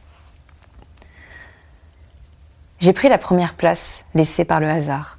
J'ai 2.80 2.92
pris 2.92 3.08
la 3.08 3.18
première 3.18 3.54
place 3.54 4.04
laissée 4.14 4.44
par 4.44 4.60
le 4.60 4.68
hasard, 4.68 5.18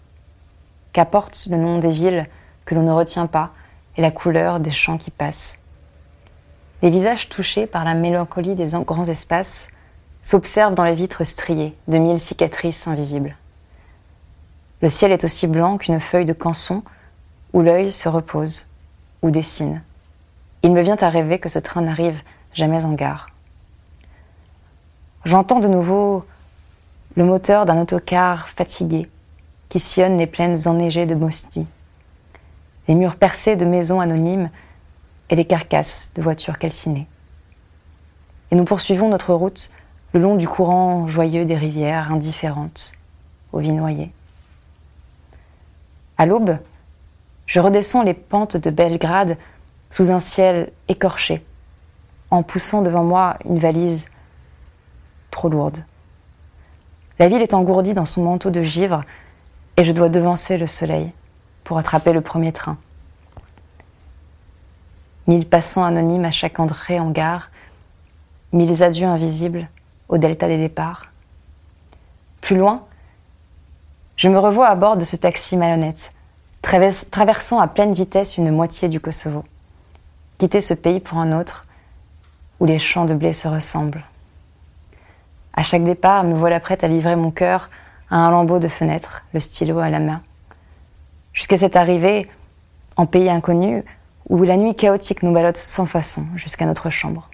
qu'apporte 0.92 1.48
le 1.50 1.58
nom 1.58 1.80
des 1.80 1.92
villes 1.92 2.28
que 2.66 2.76
l'on 2.76 2.84
ne 2.84 2.92
retient 2.92 3.28
pas 3.28 3.52
et 3.98 4.02
la 4.02 4.12
couleur 4.12 4.60
des 4.60 4.72
champs 4.72 4.98
qui 4.98 5.12
passent. 5.12 5.60
Les 6.82 6.90
visages 6.90 7.30
touchés 7.30 7.68
par 7.68 7.86
la 7.86 7.94
mélancolie 7.94 8.56
des 8.56 8.72
grands 8.84 9.06
espaces 9.06 9.70
s'observent 10.22 10.74
dans 10.74 10.84
les 10.84 10.96
vitres 10.96 11.24
striées 11.24 11.76
de 11.88 11.98
mille 11.98 12.20
cicatrices 12.20 12.88
invisibles. 12.88 13.36
Le 14.82 14.90
ciel 14.90 15.12
est 15.12 15.24
aussi 15.24 15.48
blanc 15.48 15.78
qu'une 15.78 16.00
feuille 16.00 16.26
de 16.26 16.34
canson 16.34 16.84
où 17.54 17.62
l'œil 17.62 17.92
se 17.92 18.10
repose 18.10 18.66
ou 19.22 19.32
dessine. 19.32 19.82
Il 20.62 20.72
me 20.74 20.82
vient 20.82 20.98
à 20.98 21.10
rêver 21.10 21.40
que 21.40 21.50
ce 21.50 21.60
train 21.60 21.82
n'arrive 21.82 22.22
jamais 22.54 22.84
en 22.86 22.94
gare. 22.94 23.30
J'entends 25.26 25.60
de 25.60 25.68
nouveau 25.68 26.26
le 27.16 27.24
moteur 27.24 27.66
d'un 27.66 27.82
autocar 27.82 28.50
fatigué 28.50 29.10
qui 29.70 29.80
sillonne 29.80 30.18
les 30.18 30.28
plaines 30.28 30.68
enneigées 30.68 31.06
de 31.06 31.16
Mosti, 31.16 31.66
les 32.88 32.96
murs 32.96 33.16
percés 33.16 33.56
de 33.56 33.66
maisons 33.66 34.00
anonymes 34.00 34.50
et 35.30 35.36
les 35.36 35.46
carcasses 35.46 36.12
de 36.16 36.22
voitures 36.22 36.60
calcinées. 36.60 37.08
Et 38.52 38.56
nous 38.56 38.66
poursuivons 38.66 39.10
notre 39.10 39.34
route 39.34 39.72
le 40.14 40.20
long 40.20 40.36
du 40.36 40.48
courant 40.48 41.08
joyeux 41.08 41.46
des 41.46 41.56
rivières 41.56 42.12
indifférentes 42.12 42.94
aux 43.52 43.60
vies 43.60 43.72
noyées. 43.72 44.12
À 46.18 46.26
l'aube, 46.26 46.58
je 47.46 47.60
redescends 47.60 48.04
les 48.04 48.14
pentes 48.14 48.58
de 48.58 48.70
Belgrade 48.70 49.38
sous 49.90 50.12
un 50.12 50.20
ciel 50.20 50.72
écorché, 50.88 51.44
en 52.32 52.44
poussant 52.44 52.82
devant 52.82 53.04
moi 53.04 53.38
une 53.46 53.58
valise 53.58 54.10
trop 55.32 55.50
lourde. 55.50 55.84
La 57.20 57.28
ville 57.28 57.42
est 57.42 57.54
engourdie 57.54 57.94
dans 57.94 58.06
son 58.06 58.24
manteau 58.24 58.50
de 58.50 58.62
givre 58.62 59.04
et 59.78 59.84
je 59.84 59.92
dois 59.92 60.10
devancer 60.10 60.58
le 60.58 60.68
soleil 60.68 61.12
pour 61.64 61.78
attraper 61.78 62.14
le 62.14 62.22
premier 62.22 62.52
train. 62.52 62.78
Mille 65.28 65.48
passants 65.48 65.86
anonymes 65.86 66.26
à 66.26 66.32
chaque 66.32 66.60
entrée 66.60 67.00
en 67.00 67.10
gare, 67.10 67.50
mille 68.52 68.84
adieux 68.84 69.08
invisibles 69.08 69.70
au 70.10 70.18
delta 70.18 70.48
des 70.48 70.58
départs. 70.58 71.08
Plus 72.42 72.58
loin, 72.58 72.84
je 74.18 74.28
me 74.28 74.38
revois 74.38 74.68
à 74.68 74.76
bord 74.76 74.98
de 74.98 75.06
ce 75.06 75.16
taxi 75.16 75.58
malhonnête, 75.58 76.14
traversant 76.62 77.60
à 77.60 77.68
pleine 77.68 77.94
vitesse 77.94 78.38
une 78.38 78.52
moitié 78.52 78.90
du 78.90 79.00
Kosovo. 79.00 79.44
Quitter 80.38 80.62
ce 80.62 80.74
pays 80.74 81.00
pour 81.00 81.18
un 81.18 81.40
autre, 81.40 81.66
où 82.60 82.66
les 82.66 82.80
champs 82.80 83.06
de 83.06 83.14
blé 83.14 83.34
se 83.34 83.48
ressemblent. 83.48 84.04
À 85.54 85.64
chaque 85.64 85.84
départ, 85.84 86.24
me 86.24 86.36
voilà 86.36 86.60
prête 86.60 86.84
à 86.84 86.88
livrer 86.88 87.16
mon 87.16 87.32
cœur 87.32 87.70
à 88.10 88.18
un 88.18 88.32
lambeau 88.32 88.60
de 88.60 88.68
fenêtre, 88.68 89.24
le 89.34 89.40
stylo 89.40 89.80
à 89.80 89.90
la 89.90 90.00
main. 90.00 90.22
Jusqu'à 91.34 91.58
cette 91.58 91.76
arrivée 91.76 92.30
en 92.96 93.06
pays 93.06 93.30
inconnu, 93.30 93.84
où 94.30 94.44
la 94.44 94.58
nuit 94.58 94.76
chaotique 94.76 95.24
nous 95.24 95.34
ballotte 95.34 95.58
sans 95.58 95.86
façon 95.86 96.26
jusqu'à 96.36 96.66
notre 96.66 96.90
chambre. 96.90 97.30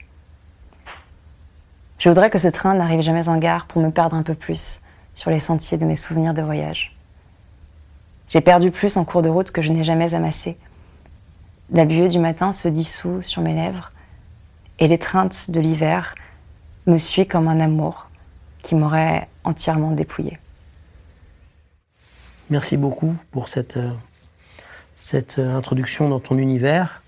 Je 1.98 2.10
voudrais 2.10 2.30
que 2.30 2.40
ce 2.40 2.48
train 2.48 2.74
n'arrive 2.74 3.02
jamais 3.02 3.28
en 3.28 3.38
gare 3.38 3.66
pour 3.66 3.82
me 3.82 3.90
perdre 3.90 4.16
un 4.16 4.24
peu 4.24 4.34
plus 4.34 4.82
sur 5.14 5.32
les 5.32 5.40
sentiers 5.40 5.78
de 5.78 5.86
mes 5.86 5.98
souvenirs 5.98 6.34
de 6.34 6.42
voyage. 6.42 6.96
J'ai 8.30 8.42
perdu 8.42 8.72
plus 8.72 8.96
en 8.96 9.04
cours 9.04 9.22
de 9.22 9.30
route 9.30 9.52
que 9.52 9.62
je 9.62 9.72
n'ai 9.72 9.84
jamais 9.84 10.14
amassé. 10.14 10.58
La 11.72 11.86
buée 11.86 12.08
du 12.08 12.20
matin 12.20 12.52
se 12.52 12.68
dissout 12.68 13.22
sur 13.22 13.42
mes 13.42 13.54
lèvres 13.54 13.90
et 14.80 14.88
l'étreinte 14.88 15.52
de 15.52 15.60
l'hiver 15.60 16.16
me 16.88 16.98
suit 16.98 17.28
comme 17.28 17.48
un 17.48 17.60
amour 17.60 18.08
qui 18.64 18.76
m'aurait 18.76 19.28
entièrement 19.44 19.92
dépouillé. 19.92 20.40
Merci 22.52 22.78
beaucoup 22.78 23.16
pour 23.30 23.48
cette, 23.48 23.78
euh, 23.78 23.92
cette 24.96 25.38
euh, 25.38 25.56
introduction 25.56 26.10
dans 26.10 26.20
ton 26.20 26.40
univers. 26.40 27.04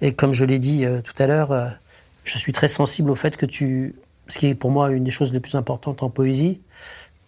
Et 0.00 0.12
comme 0.12 0.32
je 0.32 0.44
l'ai 0.44 0.58
dit 0.58 0.84
euh, 0.84 1.00
tout 1.00 1.14
à 1.22 1.28
l'heure, 1.28 1.76
je 2.24 2.38
suis 2.38 2.50
très 2.50 2.66
sensible 2.66 3.08
au 3.10 3.14
fait 3.14 3.36
que 3.36 3.46
tu, 3.46 3.94
ce 4.26 4.36
qui 4.36 4.48
est 4.48 4.56
pour 4.56 4.72
moi 4.72 4.90
une 4.90 5.04
des 5.04 5.12
choses 5.12 5.32
les 5.32 5.38
plus 5.38 5.54
importantes 5.54 6.02
en 6.02 6.10
poésie, 6.10 6.60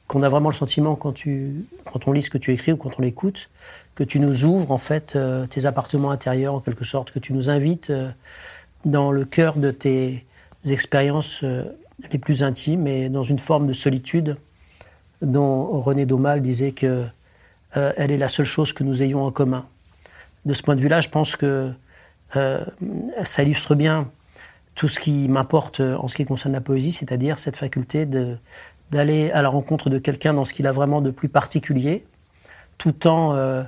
qu'on 0.08 0.24
a 0.24 0.28
vraiment 0.28 0.48
le 0.48 0.56
sentiment 0.56 0.96
quand, 0.96 1.12
tu, 1.12 1.64
quand 1.84 2.08
on 2.08 2.12
lit 2.12 2.22
ce 2.22 2.30
que 2.30 2.38
tu 2.38 2.52
écris 2.52 2.72
ou 2.72 2.76
quand 2.76 2.90
on 2.98 3.02
l'écoute, 3.02 3.48
que 3.94 4.02
tu 4.02 4.18
nous 4.18 4.44
ouvres 4.44 4.72
en 4.72 4.78
fait 4.78 5.16
tes 5.50 5.66
appartements 5.66 6.10
intérieurs 6.10 6.54
en 6.54 6.60
quelque 6.60 6.84
sorte, 6.84 7.12
que 7.12 7.20
tu 7.20 7.32
nous 7.32 7.48
invites 7.48 7.92
dans 8.84 9.12
le 9.12 9.24
cœur 9.24 9.54
de 9.54 9.70
tes 9.70 10.26
expériences 10.66 11.44
les 12.12 12.18
plus 12.18 12.42
intimes 12.42 12.88
et 12.88 13.08
dans 13.08 13.22
une 13.22 13.38
forme 13.38 13.68
de 13.68 13.72
solitude 13.72 14.36
dont 15.22 15.80
René 15.80 16.06
Daumal 16.06 16.42
disait 16.42 16.72
que 16.72 17.04
elle 17.74 18.10
est 18.10 18.18
la 18.18 18.28
seule 18.28 18.46
chose 18.46 18.72
que 18.72 18.82
nous 18.84 19.02
ayons 19.02 19.24
en 19.24 19.30
commun. 19.30 19.66
De 20.44 20.54
ce 20.54 20.62
point 20.62 20.74
de 20.74 20.80
vue-là, 20.80 21.00
je 21.00 21.08
pense 21.08 21.36
que 21.36 21.72
ça 22.32 23.42
illustre 23.42 23.74
bien 23.74 24.10
tout 24.74 24.88
ce 24.88 24.98
qui 24.98 25.28
m'importe 25.28 25.80
en 25.80 26.08
ce 26.08 26.16
qui 26.16 26.24
concerne 26.24 26.54
la 26.54 26.60
poésie, 26.60 26.92
c'est-à-dire 26.92 27.38
cette 27.38 27.56
faculté 27.56 28.06
d'aller 28.90 29.30
à 29.32 29.42
la 29.42 29.48
rencontre 29.48 29.90
de 29.90 29.98
quelqu'un 29.98 30.34
dans 30.34 30.44
ce 30.44 30.52
qu'il 30.52 30.66
a 30.66 30.72
vraiment 30.72 31.00
de 31.00 31.10
plus 31.10 31.28
particulier, 31.28 32.04
tout 32.78 33.06
en 33.06 33.34
euh, 33.34 33.62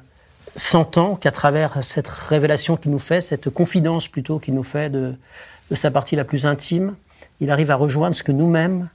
sentant 0.57 1.17
qu'à 1.17 1.31
travers 1.31 1.85
cette 1.85 2.09
révélation 2.09 2.77
qu'il 2.77 2.91
nous 2.91 2.99
fait, 2.99 3.21
cette 3.21 3.51
confidence 3.51 4.09
plutôt 4.09 4.39
qu'il 4.39 4.55
nous 4.55 4.63
fait 4.63 4.91
de, 4.91 5.15
sa 5.73 5.91
partie 5.91 6.17
la 6.17 6.25
plus 6.25 6.47
intime, 6.47 6.97
il 7.41 7.51
arrive 7.51 7.71
à 7.71 7.77
rejoindre 7.77 8.15
ce 8.15 8.23
que 8.23 8.33
nous-mêmes, 8.33 8.89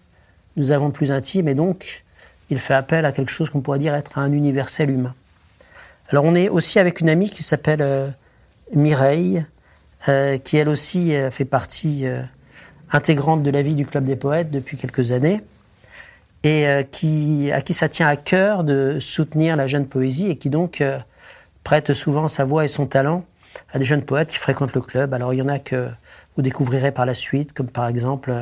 nous 0.56 0.72
avons 0.72 0.90
de 0.90 0.94
plus 0.94 1.12
intime, 1.12 1.48
et 1.48 1.56
donc 1.56 2.04
il 2.50 2.60
fait 2.60 2.74
appel 2.74 3.06
à 3.06 3.12
quelque 3.12 3.32
chose 3.32 3.50
qu'on 3.50 3.62
pourrait 3.62 3.80
dire 3.80 3.94
être 3.96 4.18
un 4.18 4.32
universel 4.32 4.90
humain. 4.90 5.14
Alors 6.10 6.24
on 6.24 6.36
est 6.36 6.48
aussi 6.48 6.80
avec 6.80 7.02
une 7.02 7.10
amie 7.10 7.30
qui 7.30 7.44
s'appelle 7.44 7.82
euh, 7.82 8.10
Mireille, 8.74 9.46
euh, 10.08 10.38
qui 10.38 10.56
elle 10.56 10.70
aussi 10.70 11.14
euh, 11.16 11.32
fait 11.32 11.46
partie 11.46 12.06
intégrante 12.92 13.44
de 13.44 13.52
la 13.52 13.62
vie 13.62 13.76
du 13.76 13.86
Club 13.86 14.06
des 14.06 14.16
Poètes 14.16 14.50
depuis 14.50 14.78
quelques 14.78 15.12
années, 15.12 15.42
et 16.44 16.66
qui, 16.92 17.52
à 17.52 17.60
qui 17.62 17.74
ça 17.74 17.90
tient 17.90 18.08
à 18.08 18.16
cœur 18.16 18.64
de 18.64 19.00
soutenir 19.00 19.58
la 19.58 19.68
jeune 19.68 19.86
poésie, 19.86 20.30
et 20.30 20.38
qui 20.38 20.50
donc 20.50 20.82
prête 21.66 21.94
souvent 21.94 22.30
sa 22.30 22.46
voix 22.46 22.64
et 22.64 22.70
son 22.70 22.86
talent 22.86 23.26
à 23.74 23.80
des 23.80 23.84
jeunes 23.84 24.04
poètes 24.04 24.30
qui 24.30 24.38
fréquentent 24.38 24.74
le 24.74 24.80
club. 24.80 25.14
Alors 25.14 25.34
il 25.34 25.38
y 25.38 25.42
en 25.42 25.50
a 25.50 25.60
que 25.60 25.90
vous 26.38 26.42
découvrirez 26.42 26.94
par 26.94 27.06
la 27.06 27.14
suite, 27.14 27.52
comme 27.52 27.70
par 27.70 27.88
exemple 27.88 28.34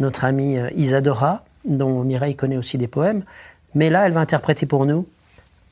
notre 0.00 0.24
amie 0.24 0.58
Isadora, 0.74 1.44
dont 1.68 2.02
Mireille 2.04 2.36
connaît 2.36 2.56
aussi 2.56 2.78
des 2.78 2.88
poèmes, 2.88 3.24
mais 3.74 3.90
là 3.90 4.06
elle 4.06 4.12
va 4.12 4.20
interpréter 4.20 4.66
pour 4.66 4.86
nous 4.86 5.06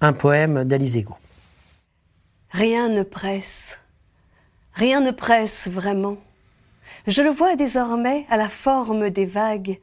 un 0.00 0.12
poème 0.12 0.64
d'Alizego. 0.64 1.16
Rien 2.50 2.88
ne 2.88 3.02
presse 3.02 3.80
Rien 4.76 5.00
ne 5.00 5.10
presse 5.10 5.68
vraiment. 5.68 6.18
Je 7.06 7.22
le 7.22 7.30
vois 7.30 7.56
désormais 7.56 8.26
à 8.28 8.36
la 8.36 8.48
forme 8.50 9.08
des 9.08 9.24
vagues, 9.24 9.80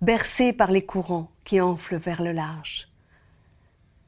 bercé 0.00 0.52
par 0.52 0.72
les 0.72 0.84
courants 0.84 1.30
qui 1.44 1.60
enflent 1.60 1.96
vers 1.96 2.22
le 2.22 2.32
large. 2.32 2.88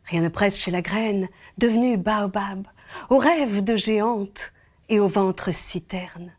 Rien 0.07 0.23
ne 0.23 0.29
presse 0.29 0.59
chez 0.59 0.73
la 0.73 0.83
graine, 0.83 1.29
devenue 1.59 1.97
baobab, 1.97 2.67
aux 3.11 3.19
rêves 3.19 3.63
de 3.63 3.77
géante 3.77 4.53
et 4.89 4.99
au 4.99 5.07
ventre 5.07 5.53
citerne. 5.53 6.33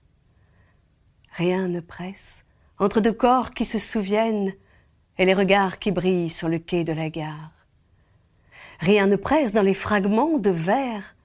Rien 1.31 1.69
ne 1.69 1.79
presse 1.79 2.43
entre 2.79 2.99
deux 2.99 3.13
corps 3.13 3.51
qui 3.51 3.63
se 3.63 3.79
souviennent 3.79 4.53
et 5.17 5.25
les 5.25 5.33
regards 5.33 5.79
qui 5.79 5.91
brillent 5.91 6.29
sur 6.29 6.49
le 6.49 6.59
quai 6.59 6.83
de 6.83 6.93
la 6.93 7.09
gare. 7.09 7.51
Rien 8.79 9.07
ne 9.07 9.15
presse 9.15 9.53
dans 9.53 9.61
les 9.61 9.73
fragments 9.73 10.37
de 10.37 10.49
verre 10.49 11.15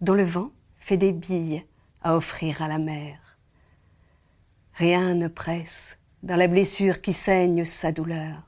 dont 0.00 0.14
le 0.14 0.24
vent 0.24 0.50
fait 0.78 0.96
des 0.96 1.12
billes 1.12 1.64
à 2.02 2.16
offrir 2.16 2.62
à 2.62 2.68
la 2.68 2.78
mer. 2.78 3.38
Rien 4.74 5.14
ne 5.14 5.28
presse 5.28 5.98
dans 6.22 6.36
la 6.36 6.46
blessure 6.46 7.00
qui 7.00 7.12
saigne 7.12 7.64
sa 7.64 7.92
douleur, 7.92 8.42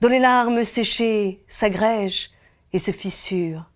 dont 0.00 0.08
les 0.08 0.18
larmes 0.18 0.64
séchées 0.64 1.42
s'agrègent 1.46 2.30
et 2.72 2.78
se 2.78 2.90
fissurent 2.90 3.70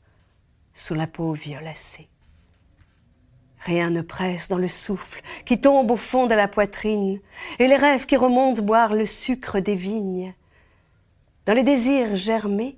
sous 0.74 0.94
la 0.94 1.06
peau 1.06 1.32
violacée. 1.32 2.08
Rien 3.60 3.90
ne 3.90 4.02
presse 4.02 4.48
dans 4.48 4.58
le 4.58 4.68
souffle 4.68 5.20
qui 5.44 5.60
tombe 5.60 5.90
au 5.90 5.96
fond 5.96 6.26
de 6.26 6.34
la 6.34 6.48
poitrine 6.48 7.20
et 7.58 7.66
les 7.66 7.76
rêves 7.76 8.06
qui 8.06 8.16
remontent 8.16 8.62
boire 8.62 8.94
le 8.94 9.04
sucre 9.04 9.58
des 9.58 9.74
vignes, 9.74 10.34
dans 11.48 11.54
les 11.54 11.62
désirs 11.62 12.14
germés 12.14 12.76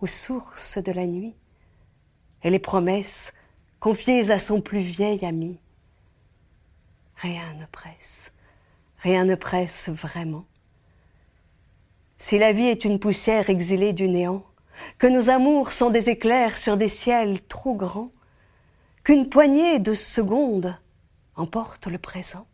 aux 0.00 0.06
sources 0.06 0.78
de 0.78 0.92
la 0.92 1.04
nuit 1.04 1.34
et 2.44 2.50
les 2.50 2.60
promesses 2.60 3.34
confiées 3.80 4.30
à 4.30 4.38
son 4.38 4.60
plus 4.60 4.78
vieil 4.78 5.24
ami. 5.24 5.58
Rien 7.16 7.54
ne 7.54 7.66
presse. 7.66 8.32
Rien 8.98 9.24
ne 9.24 9.34
presse 9.34 9.88
vraiment. 9.88 10.44
Si 12.16 12.38
la 12.38 12.52
vie 12.52 12.66
est 12.66 12.84
une 12.84 13.00
poussière 13.00 13.50
exilée 13.50 13.92
du 13.92 14.06
néant, 14.06 14.44
que 14.98 15.08
nos 15.08 15.28
amours 15.28 15.72
sont 15.72 15.90
des 15.90 16.08
éclairs 16.08 16.56
sur 16.56 16.76
des 16.76 16.86
ciels 16.86 17.44
trop 17.44 17.74
grands, 17.74 18.12
qu'une 19.02 19.28
poignée 19.28 19.80
de 19.80 19.92
secondes 19.92 20.78
emporte 21.34 21.88
le 21.88 21.98
présent, 21.98 22.46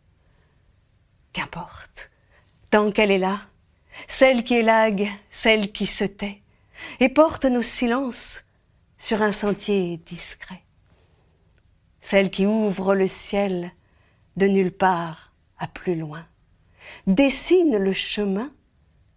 qu'importe, 1.33 2.09
tant 2.71 2.89
qu'elle 2.89 3.11
est 3.11 3.19
là, 3.19 3.41
celle 4.07 4.43
qui 4.43 4.55
élague, 4.55 5.09
celle 5.29 5.71
qui 5.71 5.85
se 5.85 6.03
tait, 6.03 6.41
et 6.99 7.09
porte 7.09 7.45
nos 7.45 7.61
silences 7.61 8.43
sur 8.97 9.21
un 9.21 9.31
sentier 9.31 9.97
discret, 10.05 10.61
celle 12.01 12.29
qui 12.29 12.45
ouvre 12.45 12.95
le 12.95 13.07
ciel 13.07 13.71
de 14.37 14.47
nulle 14.47 14.71
part 14.71 15.33
à 15.57 15.67
plus 15.67 15.95
loin, 15.95 16.25
dessine 17.07 17.77
le 17.77 17.93
chemin 17.93 18.51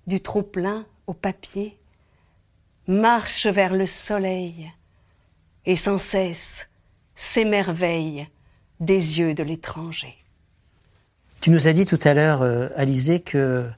du 0.06 0.20
trop-plein 0.20 0.86
au 1.06 1.14
papier, 1.14 1.78
marche 2.86 3.46
vers 3.46 3.74
le 3.74 3.86
soleil 3.86 4.72
et 5.66 5.76
sans 5.76 5.98
cesse 5.98 6.68
s'émerveille 7.14 8.28
des 8.80 9.18
yeux 9.18 9.34
de 9.34 9.42
l'étranger. 9.42 10.16
Tu 11.40 11.50
nous 11.50 11.68
as 11.68 11.72
dit 11.72 11.84
tout 11.84 11.98
à 12.04 12.14
l'heure, 12.14 12.42
euh, 12.42 12.68
que 13.24 13.70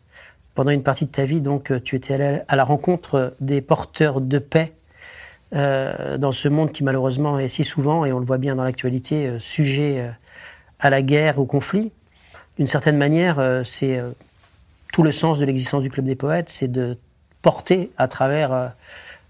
pendant 0.57 0.71
une 0.71 0.83
partie 0.83 1.05
de 1.05 1.11
ta 1.11 1.27
vie, 1.27 1.43
donc, 1.43 1.71
euh, 1.71 1.79
tu 1.79 1.95
étais 1.95 2.43
à 2.49 2.57
la 2.57 2.65
rencontre 2.65 3.35
des 3.41 3.61
porteurs 3.61 4.23
de 4.23 4.39
paix 4.39 4.73
euh, 5.55 6.17
dans 6.17 6.33
ce 6.33 6.49
monde 6.49 6.73
qui 6.73 6.83
malheureusement 6.83 7.39
est 7.39 7.47
si 7.47 7.63
souvent, 7.63 8.07
et 8.07 8.13
on 8.13 8.19
le 8.19 8.25
voit 8.25 8.39
bien 8.39 8.57
dans 8.57 8.65
l'actualité, 8.65 9.27
euh, 9.27 9.39
sujet 9.39 10.11
à 10.81 10.91
la 10.91 11.03
guerre, 11.03 11.39
au 11.39 11.45
conflit. 11.45 11.93
D'une 12.57 12.67
certaine 12.67 12.97
manière, 12.97 13.63
c'est 13.65 14.03
tout 14.93 15.03
le 15.03 15.13
sens 15.13 15.39
de 15.39 15.45
l'existence 15.45 15.83
du 15.83 15.91
Club 15.91 16.07
des 16.07 16.17
Poètes, 16.17 16.49
c'est 16.49 16.73
de 16.73 16.97
porter 17.43 17.91
à 17.99 18.09
travers 18.09 18.73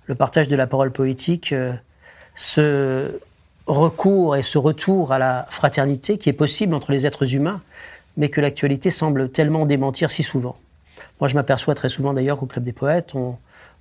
le 0.04 0.14
partage 0.14 0.46
de 0.46 0.54
la 0.54 0.68
parole 0.68 0.92
poétique 0.92 1.52
ce 2.36 3.18
recours 3.66 4.36
et 4.36 4.42
ce 4.42 4.58
retour 4.58 5.10
à 5.10 5.18
la 5.18 5.44
fraternité 5.50 6.18
qui 6.18 6.28
est 6.28 6.34
possible 6.34 6.72
entre 6.72 6.92
les 6.92 7.04
êtres 7.04 7.34
humains, 7.34 7.60
mais 8.16 8.28
que 8.28 8.40
l'actualité 8.40 8.90
semble 8.90 9.28
tellement 9.28 9.66
démentir 9.66 10.12
si 10.12 10.22
souvent. 10.22 10.54
Moi, 11.20 11.28
je 11.28 11.34
m'aperçois 11.34 11.74
très 11.74 11.88
souvent 11.88 12.14
d'ailleurs 12.14 12.38
qu'au 12.38 12.46
Club 12.46 12.64
des 12.64 12.72
Poètes, 12.72 13.14
on, 13.14 13.36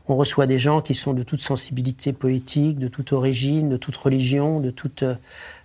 reçoit 0.07 0.45
des 0.45 0.60
gens 0.60 0.81
qui 0.81 0.93
sont 0.93 1.13
de 1.13 1.24
toute 1.24 1.41
sensibilité 1.41 2.13
poétique, 2.13 2.77
de 2.77 2.88
toute 2.88 3.12
origine, 3.12 3.69
de 3.69 3.77
toute 3.77 3.95
religion, 3.95 4.60
de 4.60 4.69
toute 4.69 5.01
euh, 5.01 5.15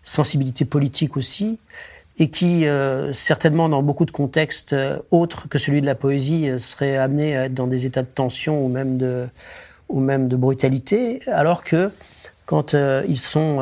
sensibilité 0.02 0.64
politique 0.64 1.19
aussi, 1.19 1.59
et 2.19 2.30
qui, 2.30 2.66
euh, 2.66 3.12
certainement 3.12 3.69
dans 3.69 3.83
beaucoup 3.83 4.07
de 4.07 4.11
contextes 4.11 4.73
euh, 4.73 4.99
autres 5.11 5.47
que 5.50 5.59
celui 5.59 5.83
de 5.83 5.87
la 5.87 5.95
poésie, 5.95 6.50
seraient 6.59 6.97
amenés 6.97 7.37
à 7.37 7.45
être 7.45 7.54
dans 7.54 7.66
des 7.66 7.85
états 7.85 8.02
de 8.02 8.09
tension 8.09 8.64
ou 8.64 8.69
même 8.69 8.97
de, 8.97 9.28
ou 9.90 10.00
même 10.00 10.26
de 10.26 10.37
brutalité, 10.37 11.21
alors 11.26 11.62
que 11.62 11.92
quand 12.47 12.75
ils 12.75 13.19
sont 13.19 13.61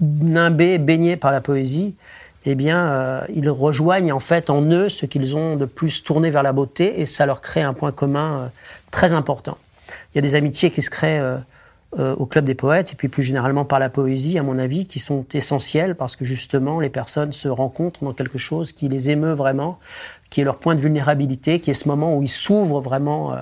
nimbés, 0.00 0.78
baignés 0.78 1.16
par 1.16 1.32
la 1.32 1.40
poésie, 1.40 1.96
eh 2.44 2.54
bien, 2.54 2.86
euh, 2.86 3.20
ils 3.32 3.48
rejoignent 3.48 4.12
en 4.12 4.20
fait 4.20 4.50
en 4.50 4.62
eux 4.62 4.88
ce 4.88 5.06
qu'ils 5.06 5.36
ont 5.36 5.56
de 5.56 5.64
plus 5.64 6.02
tourné 6.02 6.30
vers 6.30 6.42
la 6.42 6.52
beauté 6.52 7.00
et 7.00 7.06
ça 7.06 7.26
leur 7.26 7.40
crée 7.40 7.62
un 7.62 7.72
point 7.72 7.92
commun 7.92 8.40
euh, 8.40 8.46
très 8.90 9.12
important. 9.12 9.56
Il 10.12 10.16
y 10.16 10.18
a 10.18 10.22
des 10.22 10.34
amitiés 10.34 10.70
qui 10.70 10.82
se 10.82 10.90
créent 10.90 11.20
euh, 11.20 11.38
euh, 12.00 12.16
au 12.16 12.26
Club 12.26 12.44
des 12.44 12.56
Poètes 12.56 12.92
et 12.92 12.96
puis 12.96 13.06
plus 13.06 13.22
généralement 13.22 13.64
par 13.64 13.78
la 13.78 13.88
poésie, 13.88 14.36
à 14.36 14.42
mon 14.42 14.58
avis, 14.58 14.86
qui 14.86 14.98
sont 14.98 15.24
essentielles 15.32 15.94
parce 15.94 16.16
que 16.16 16.24
justement 16.24 16.80
les 16.80 16.90
personnes 16.90 17.32
se 17.32 17.46
rencontrent 17.46 18.02
dans 18.02 18.12
quelque 18.12 18.38
chose 18.38 18.72
qui 18.72 18.88
les 18.88 19.10
émeut 19.10 19.32
vraiment, 19.32 19.78
qui 20.28 20.40
est 20.40 20.44
leur 20.44 20.58
point 20.58 20.74
de 20.74 20.80
vulnérabilité, 20.80 21.60
qui 21.60 21.70
est 21.70 21.74
ce 21.74 21.86
moment 21.86 22.16
où 22.16 22.22
ils 22.22 22.28
s'ouvrent 22.28 22.80
vraiment 22.80 23.32
euh, 23.32 23.36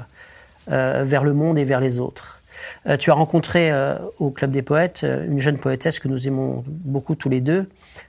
euh, 0.71 1.03
vers 1.07 1.25
le 1.25 1.33
monde 1.33 1.59
et 1.59 1.65
vers 1.65 1.81
les 1.81 1.99
autres. 1.99 2.42
Euh, 2.87 2.97
tu 2.97 3.11
as 3.11 3.15
rencontré 3.15 3.71
euh, 3.71 3.97
au 4.19 4.31
Club 4.31 4.51
des 4.51 4.63
Poètes 4.63 5.03
euh, 5.05 5.27
une 5.27 5.39
jeune 5.39 5.59
poétesse 5.59 5.99
que 5.99 6.09
nous 6.09 6.27
aimons 6.27 6.65
beaucoup 6.67 7.15
tous 7.15 7.29
les 7.29 7.41
deux, 7.41 7.69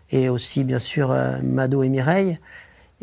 et 0.09 0.29
aussi 0.29 0.63
bien 0.63 0.79
sûr 0.79 1.15
Mado 1.43 1.83
et 1.83 1.89
Mireille, 1.89 2.39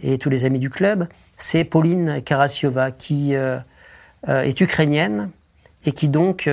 et 0.03 0.19
tous 0.19 0.31
les 0.31 0.45
amis 0.45 0.59
du 0.59 0.71
club. 0.71 1.07
C'est 1.37 1.65
Pauline 1.65 2.23
Karasiova 2.23 2.91
qui 2.91 3.35
est 3.35 4.61
ukrainienne 4.61 5.31
et 5.85 5.93
qui 5.93 6.09
donc 6.09 6.49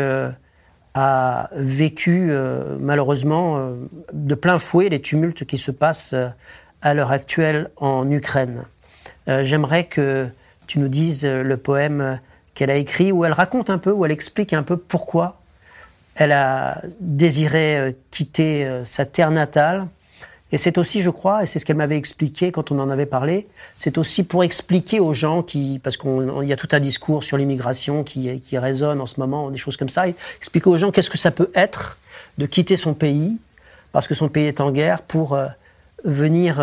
a 0.93 1.49
vécu 1.53 2.31
malheureusement 2.79 3.73
de 4.11 4.35
plein 4.35 4.59
fouet 4.59 4.89
les 4.89 5.01
tumultes 5.01 5.45
qui 5.45 5.57
se 5.57 5.71
passent 5.71 6.15
à 6.81 6.93
l'heure 6.93 7.11
actuelle 7.11 7.69
en 7.77 8.09
Ukraine. 8.09 8.65
J'aimerais 9.27 9.85
que 9.85 10.27
tu 10.65 10.79
nous 10.79 10.89
dises 10.89 11.25
le 11.25 11.57
poème 11.57 12.19
qu'elle 12.57 12.71
a 12.71 12.75
écrit, 12.75 13.11
où 13.11 13.23
elle 13.23 13.33
raconte 13.33 13.69
un 13.69 13.77
peu, 13.77 13.91
où 13.91 14.03
elle 14.03 14.11
explique 14.11 14.51
un 14.51 14.63
peu 14.63 14.77
pourquoi 14.77 15.39
elle 16.15 16.31
a 16.31 16.81
désiré 16.99 17.77
euh, 17.77 17.91
quitter 18.09 18.65
euh, 18.65 18.83
sa 18.83 19.05
terre 19.05 19.29
natale. 19.29 19.87
Et 20.51 20.57
c'est 20.57 20.79
aussi, 20.79 21.01
je 21.01 21.11
crois, 21.11 21.43
et 21.43 21.45
c'est 21.45 21.59
ce 21.59 21.65
qu'elle 21.65 21.75
m'avait 21.75 21.97
expliqué 21.97 22.51
quand 22.51 22.71
on 22.71 22.79
en 22.79 22.89
avait 22.89 23.05
parlé, 23.05 23.47
c'est 23.75 23.99
aussi 23.99 24.23
pour 24.23 24.43
expliquer 24.43 24.99
aux 24.99 25.13
gens 25.13 25.43
qui, 25.43 25.79
parce 25.83 25.97
qu'il 25.97 26.45
y 26.45 26.53
a 26.53 26.55
tout 26.55 26.69
un 26.71 26.79
discours 26.79 27.23
sur 27.23 27.37
l'immigration 27.37 28.03
qui, 28.03 28.57
résonne 28.57 29.01
en 29.01 29.05
ce 29.05 29.19
moment, 29.19 29.51
des 29.51 29.59
choses 29.59 29.77
comme 29.77 29.89
ça, 29.89 30.05
expliquer 30.07 30.69
aux 30.69 30.77
gens 30.77 30.89
qu'est-ce 30.89 31.11
que 31.11 31.17
ça 31.19 31.29
peut 31.29 31.51
être 31.53 31.99
de 32.39 32.47
quitter 32.47 32.75
son 32.75 32.95
pays, 32.95 33.37
parce 33.91 34.07
que 34.07 34.15
son 34.15 34.29
pays 34.29 34.45
est 34.45 34.61
en 34.61 34.71
guerre, 34.71 35.03
pour 35.03 35.33
euh, 35.33 35.45
venir 36.05 36.59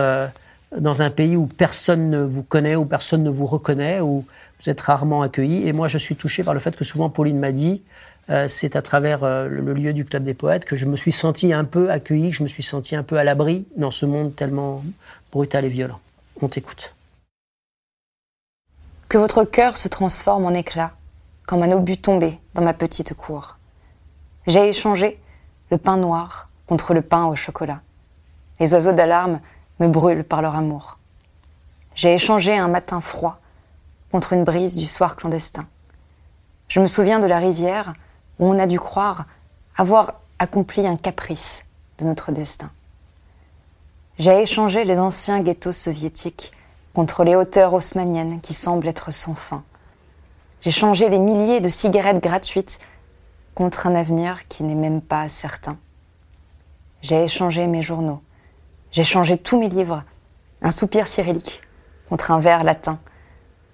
dans 0.78 1.02
un 1.02 1.10
pays 1.10 1.36
où 1.36 1.46
personne 1.46 2.10
ne 2.10 2.22
vous 2.22 2.42
connaît, 2.42 2.76
où 2.76 2.84
personne 2.84 3.22
ne 3.22 3.30
vous 3.30 3.46
reconnaît, 3.46 4.00
où 4.00 4.24
vous 4.58 4.70
êtes 4.70 4.80
rarement 4.80 5.22
accueilli. 5.22 5.68
Et 5.68 5.72
moi, 5.72 5.88
je 5.88 5.98
suis 5.98 6.16
touché 6.16 6.42
par 6.42 6.54
le 6.54 6.60
fait 6.60 6.76
que 6.76 6.84
souvent 6.84 7.10
Pauline 7.10 7.38
m'a 7.38 7.52
dit, 7.52 7.82
euh, 8.30 8.48
c'est 8.48 8.76
à 8.76 8.82
travers 8.82 9.22
euh, 9.22 9.48
le, 9.48 9.74
lieu 9.74 9.92
du 9.92 10.04
Club 10.04 10.24
des 10.24 10.34
Poètes 10.34 10.64
que 10.64 10.76
je 10.76 10.86
me 10.86 10.96
suis 10.96 11.12
senti 11.12 11.52
un 11.52 11.64
peu 11.64 11.90
accueilli, 11.90 12.30
que 12.30 12.36
je 12.36 12.42
me 12.42 12.48
suis 12.48 12.62
senti 12.62 12.96
un 12.96 13.02
peu 13.02 13.18
à 13.18 13.24
l'abri 13.24 13.66
dans 13.76 13.90
ce 13.90 14.06
monde 14.06 14.34
tellement 14.34 14.82
brutal 15.30 15.64
et 15.64 15.68
violent. 15.68 16.00
On 16.40 16.48
t'écoute. 16.48 16.94
Que 19.08 19.18
votre 19.18 19.44
cœur 19.44 19.76
se 19.76 19.88
transforme 19.88 20.46
en 20.46 20.54
éclat, 20.54 20.92
comme 21.46 21.62
un 21.62 21.72
obus 21.72 21.98
tombé 21.98 22.40
dans 22.54 22.62
ma 22.62 22.72
petite 22.72 23.14
cour. 23.14 23.58
J'ai 24.46 24.68
échangé 24.68 25.20
le 25.70 25.78
pain 25.78 25.96
noir 25.96 26.48
contre 26.66 26.94
le 26.94 27.02
pain 27.02 27.26
au 27.26 27.36
chocolat. 27.36 27.82
Les 28.60 28.72
oiseaux 28.72 28.92
d'alarme 28.92 29.40
me 29.84 29.92
brûlent 29.92 30.24
par 30.24 30.42
leur 30.42 30.54
amour. 30.54 30.98
J'ai 31.94 32.14
échangé 32.14 32.56
un 32.56 32.68
matin 32.68 33.00
froid 33.00 33.38
contre 34.10 34.32
une 34.32 34.44
brise 34.44 34.76
du 34.76 34.86
soir 34.86 35.16
clandestin. 35.16 35.66
Je 36.68 36.80
me 36.80 36.86
souviens 36.86 37.18
de 37.18 37.26
la 37.26 37.38
rivière 37.38 37.94
où 38.38 38.46
on 38.46 38.58
a 38.58 38.66
dû 38.66 38.80
croire 38.80 39.26
avoir 39.76 40.14
accompli 40.38 40.86
un 40.86 40.96
caprice 40.96 41.66
de 41.98 42.04
notre 42.04 42.32
destin. 42.32 42.70
J'ai 44.18 44.42
échangé 44.42 44.84
les 44.84 44.98
anciens 44.98 45.40
ghettos 45.40 45.72
soviétiques 45.72 46.52
contre 46.94 47.24
les 47.24 47.34
hauteurs 47.34 47.74
haussmanniennes 47.74 48.40
qui 48.40 48.54
semblent 48.54 48.86
être 48.86 49.10
sans 49.10 49.34
fin. 49.34 49.64
J'ai 50.60 50.70
changé 50.70 51.08
les 51.08 51.18
milliers 51.18 51.60
de 51.60 51.68
cigarettes 51.68 52.22
gratuites 52.22 52.78
contre 53.54 53.86
un 53.86 53.94
avenir 53.94 54.48
qui 54.48 54.62
n'est 54.62 54.74
même 54.74 55.02
pas 55.02 55.28
certain. 55.28 55.76
J'ai 57.02 57.24
échangé 57.24 57.66
mes 57.66 57.82
journaux. 57.82 58.22
J'ai 58.94 59.02
changé 59.02 59.36
tous 59.36 59.58
mes 59.58 59.68
livres. 59.68 60.04
Un 60.62 60.70
soupir 60.70 61.08
cyrillique 61.08 61.62
contre 62.08 62.30
un 62.30 62.38
vers 62.38 62.62
latin. 62.62 62.96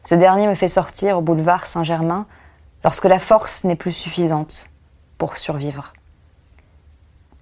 Ce 0.02 0.14
dernier 0.14 0.46
me 0.46 0.54
fait 0.54 0.66
sortir 0.66 1.18
au 1.18 1.20
boulevard 1.20 1.66
Saint-Germain 1.66 2.24
lorsque 2.84 3.04
la 3.04 3.18
force 3.18 3.64
n'est 3.64 3.76
plus 3.76 3.92
suffisante 3.92 4.70
pour 5.18 5.36
survivre. 5.36 5.92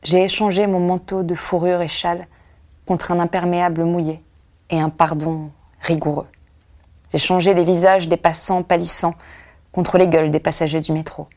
J'ai 0.03 0.25
échangé 0.25 0.67
mon 0.67 0.81
manteau 0.81 1.23
de 1.23 1.37
fourrure 1.37 1.81
et 1.81 1.87
châle 1.87 2.27
contre 2.85 3.13
un 3.13 3.21
imperméable 3.21 3.85
mouillé 3.85 4.25
et 4.71 4.81
un 4.81 4.91
pardon 4.91 5.53
rigoureux. 5.81 6.27
J'ai 7.13 7.19
changé 7.19 7.55
les 7.55 7.63
visages 7.63 8.09
des 8.09 8.17
passants 8.17 8.65
pâlissants 8.65 9.15
contre 9.71 9.99
les 9.99 10.09
gueules 10.09 10.33
des 10.33 10.41
passagers 10.41 10.81
du 10.81 10.91
métro. 10.91 11.29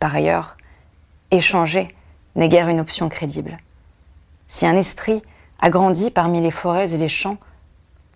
Par 0.00 0.16
ailleurs, 0.16 0.56
échanger 1.30 1.94
n'est 2.34 2.48
guère 2.48 2.68
une 2.68 2.80
option 2.80 3.08
crédible. 3.08 3.56
Si 4.48 4.66
un 4.66 4.76
esprit 4.76 5.22
a 5.60 5.70
grandi 5.70 6.10
parmi 6.10 6.40
les 6.40 6.50
forêts 6.50 6.92
et 6.92 6.98
les 6.98 7.08
champs, 7.08 7.38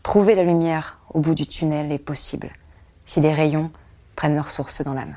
trouver 0.03 0.35
la 0.35 0.45
lumière 0.45 1.01
au 1.13 1.21
bout 1.21 1.35
du 1.35 1.47
tunnel 1.47 1.91
est 1.93 1.99
possible, 1.99 2.51
si 3.05 3.21
les 3.21 3.35
rayons 3.35 3.71
prennent 4.17 4.35
leur 4.35 4.51
source 4.51 4.83
dans 4.83 4.95
l'âme. 4.95 5.17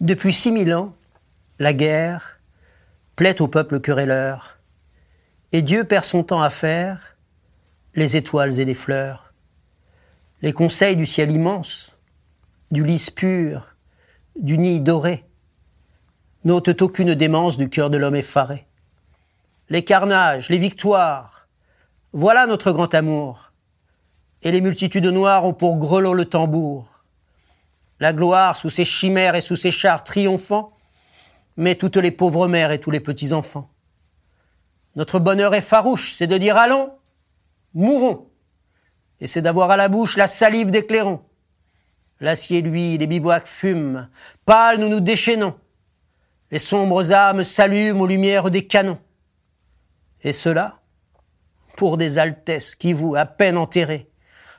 Depuis 0.00 0.32
6000 0.32 0.74
ans, 0.74 0.94
la 1.58 1.72
guerre 1.72 2.40
plaît 3.16 3.42
au 3.42 3.48
peuple 3.48 3.80
querelleur, 3.80 4.58
et 5.52 5.62
Dieu 5.62 5.84
perd 5.84 6.04
son 6.04 6.24
temps 6.24 6.42
à 6.42 6.50
faire 6.50 7.16
les 7.94 8.16
étoiles 8.16 8.58
et 8.58 8.64
les 8.64 8.74
fleurs, 8.74 9.34
les 10.40 10.52
conseils 10.52 10.96
du 10.96 11.06
ciel 11.06 11.30
immense, 11.30 11.98
du 12.70 12.82
lys 12.82 13.10
pur, 13.10 13.76
du 14.40 14.56
nid 14.56 14.80
doré, 14.80 15.24
n'ôtent 16.44 16.80
aucune 16.80 17.14
démence 17.14 17.58
du 17.58 17.68
cœur 17.68 17.90
de 17.90 17.98
l'homme 17.98 18.16
effaré. 18.16 18.66
Les 19.72 19.84
carnages, 19.84 20.50
les 20.50 20.58
victoires, 20.58 21.48
voilà 22.12 22.44
notre 22.44 22.72
grand 22.72 22.92
amour, 22.92 23.52
et 24.42 24.52
les 24.52 24.60
multitudes 24.60 25.06
noires 25.06 25.46
ont 25.46 25.54
pour 25.54 25.78
grelot 25.78 26.12
le 26.12 26.26
tambour. 26.26 27.02
La 27.98 28.12
gloire, 28.12 28.54
sous 28.54 28.68
ses 28.68 28.84
chimères 28.84 29.34
et 29.34 29.40
sous 29.40 29.56
ses 29.56 29.70
chars 29.70 30.04
triomphants, 30.04 30.76
met 31.56 31.74
toutes 31.74 31.96
les 31.96 32.10
pauvres 32.10 32.48
mères 32.48 32.70
et 32.70 32.80
tous 32.82 32.90
les 32.90 33.00
petits-enfants. 33.00 33.70
Notre 34.94 35.20
bonheur 35.20 35.54
est 35.54 35.62
farouche, 35.62 36.12
c'est 36.12 36.26
de 36.26 36.36
dire 36.36 36.58
allons, 36.58 36.92
mourons, 37.72 38.28
et 39.20 39.26
c'est 39.26 39.40
d'avoir 39.40 39.70
à 39.70 39.78
la 39.78 39.88
bouche 39.88 40.18
la 40.18 40.26
salive 40.26 40.70
des. 40.70 40.86
L'acier, 42.20 42.60
lui, 42.60 42.98
les 42.98 43.06
bivouacs 43.06 43.48
fument, 43.48 44.10
pâles 44.44 44.80
nous 44.80 44.90
nous 44.90 45.00
déchaînons. 45.00 45.58
Les 46.50 46.58
sombres 46.58 47.10
âmes 47.10 47.42
s'allument 47.42 48.02
aux 48.02 48.06
lumières 48.06 48.50
des 48.50 48.66
canons. 48.66 48.98
Et 50.22 50.32
cela, 50.32 50.80
pour 51.76 51.96
des 51.96 52.18
altesses 52.18 52.74
qui 52.74 52.92
vous, 52.92 53.14
à 53.16 53.26
peine 53.26 53.58
enterrés, 53.58 54.08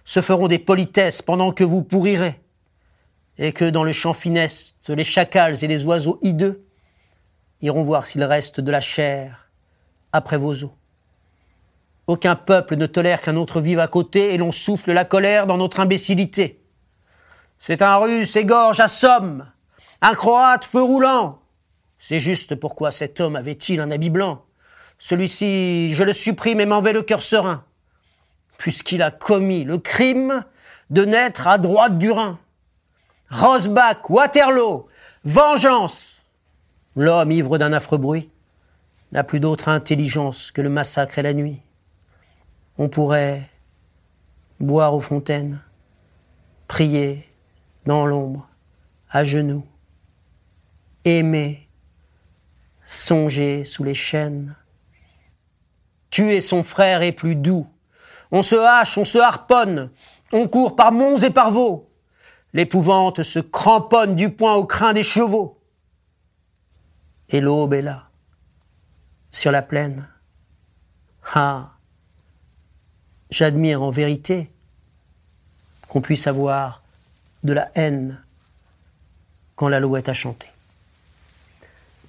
se 0.04 0.22
feront 0.22 0.48
des 0.48 0.60
politesses 0.60 1.22
pendant 1.22 1.52
que 1.52 1.64
vous 1.64 1.84
pourrirez, 1.84 2.42
et 3.38 3.54
que 3.54 3.70
dans 3.70 3.84
le 3.84 3.94
champ 3.94 4.14
funeste, 4.14 4.90
les 4.90 5.04
chacals 5.04 5.64
et 5.64 5.68
les 5.68 5.86
oiseaux 5.86 6.20
hideux 6.22 6.66
iront 7.62 7.84
voir 7.84 8.06
s'il 8.06 8.24
reste 8.24 8.60
de 8.60 8.72
la 8.72 8.82
chair 8.82 9.50
après 10.12 10.38
vos 10.38 10.64
os. 10.64 10.72
Aucun 12.08 12.36
peuple 12.36 12.76
ne 12.76 12.86
tolère 12.86 13.22
qu'un 13.22 13.38
autre 13.38 13.62
vive 13.62 13.80
à 13.80 13.88
côté 13.88 14.34
et 14.34 14.38
l'on 14.38 14.52
souffle 14.52 14.92
la 14.92 15.06
colère 15.06 15.48
dans 15.48 15.58
notre 15.58 15.80
imbécilité. 15.80 16.62
C'est 17.58 17.82
un 17.82 17.96
russe, 17.96 18.36
égorge, 18.36 18.82
assomme. 18.82 19.50
Un 20.02 20.16
croate, 20.16 20.66
feu 20.66 20.82
roulant. 20.82 21.40
C'est 21.98 22.20
juste 22.20 22.56
pourquoi 22.56 22.92
cet 22.92 23.22
homme 23.22 23.38
avait-il 23.38 23.80
un 23.80 23.90
habit 23.90 24.10
blanc? 24.10 24.44
Celui-ci, 25.04 25.94
je 25.94 26.02
le 26.06 26.14
supprime 26.14 26.62
et 26.62 26.66
m'en 26.66 26.82
vais 26.82 26.94
le 26.94 27.02
cœur 27.02 27.22
serein, 27.22 27.66
puisqu'il 28.58 29.02
a 29.02 29.12
commis 29.12 29.66
le 29.66 29.78
crime 29.78 30.46
de 30.92 31.04
naître 31.04 31.46
à 31.46 31.58
droite 31.58 31.98
du 31.98 32.10
Rhin. 32.10 32.40
Rosbach, 33.30 34.10
Waterloo, 34.10 34.88
vengeance. 35.26 36.26
L'homme 36.96 37.34
ivre 37.34 37.58
d'un 37.58 37.74
affreux 37.74 37.98
bruit 37.98 38.32
n'a 39.12 39.26
plus 39.26 39.42
d'autre 39.42 39.68
intelligence 39.68 40.54
que 40.54 40.62
le 40.62 40.70
massacre 40.70 41.20
et 41.20 41.24
la 41.24 41.34
nuit. 41.34 41.62
On 42.78 42.88
pourrait 42.88 43.50
boire 44.62 44.96
aux 44.96 45.02
fontaines, 45.02 45.62
prier 46.70 47.30
dans 47.86 48.06
l'ombre, 48.06 48.48
à 49.10 49.26
genoux, 49.26 49.68
aimer, 51.04 51.68
songer 52.84 53.66
sous 53.66 53.84
les 53.84 53.96
chaînes. 53.96 54.56
Tuer 56.14 56.42
son 56.42 56.62
frère 56.62 57.02
est 57.02 57.12
plus 57.12 57.36
doux. 57.36 57.66
On 58.30 58.44
se 58.44 58.54
hache, 58.54 59.00
on 59.00 59.04
se 59.04 59.18
harponne, 59.18 59.90
on 60.32 60.48
court 60.48 60.76
par 60.76 60.92
monts 60.92 61.18
et 61.18 61.32
par 61.32 61.50
vaux. 61.50 61.90
L'épouvante 62.54 63.24
se 63.24 63.40
cramponne 63.40 64.14
du 64.14 64.30
poing 64.30 64.54
au 64.54 64.64
crin 64.64 64.94
des 64.94 65.02
chevaux. 65.02 65.60
Et 67.30 67.42
l'aube 67.42 67.74
est 67.74 67.82
là, 67.82 68.10
sur 69.32 69.52
la 69.52 69.64
plaine. 69.64 70.08
Ah, 71.34 71.72
j'admire 73.32 73.82
en 73.82 73.90
vérité 73.90 74.52
qu'on 75.88 76.02
puisse 76.02 76.28
avoir 76.28 76.84
de 77.44 77.54
la 77.54 77.72
haine 77.74 78.24
quand 79.56 79.68
l'alouette 79.68 80.10
a 80.10 80.14
chanté. 80.14 80.46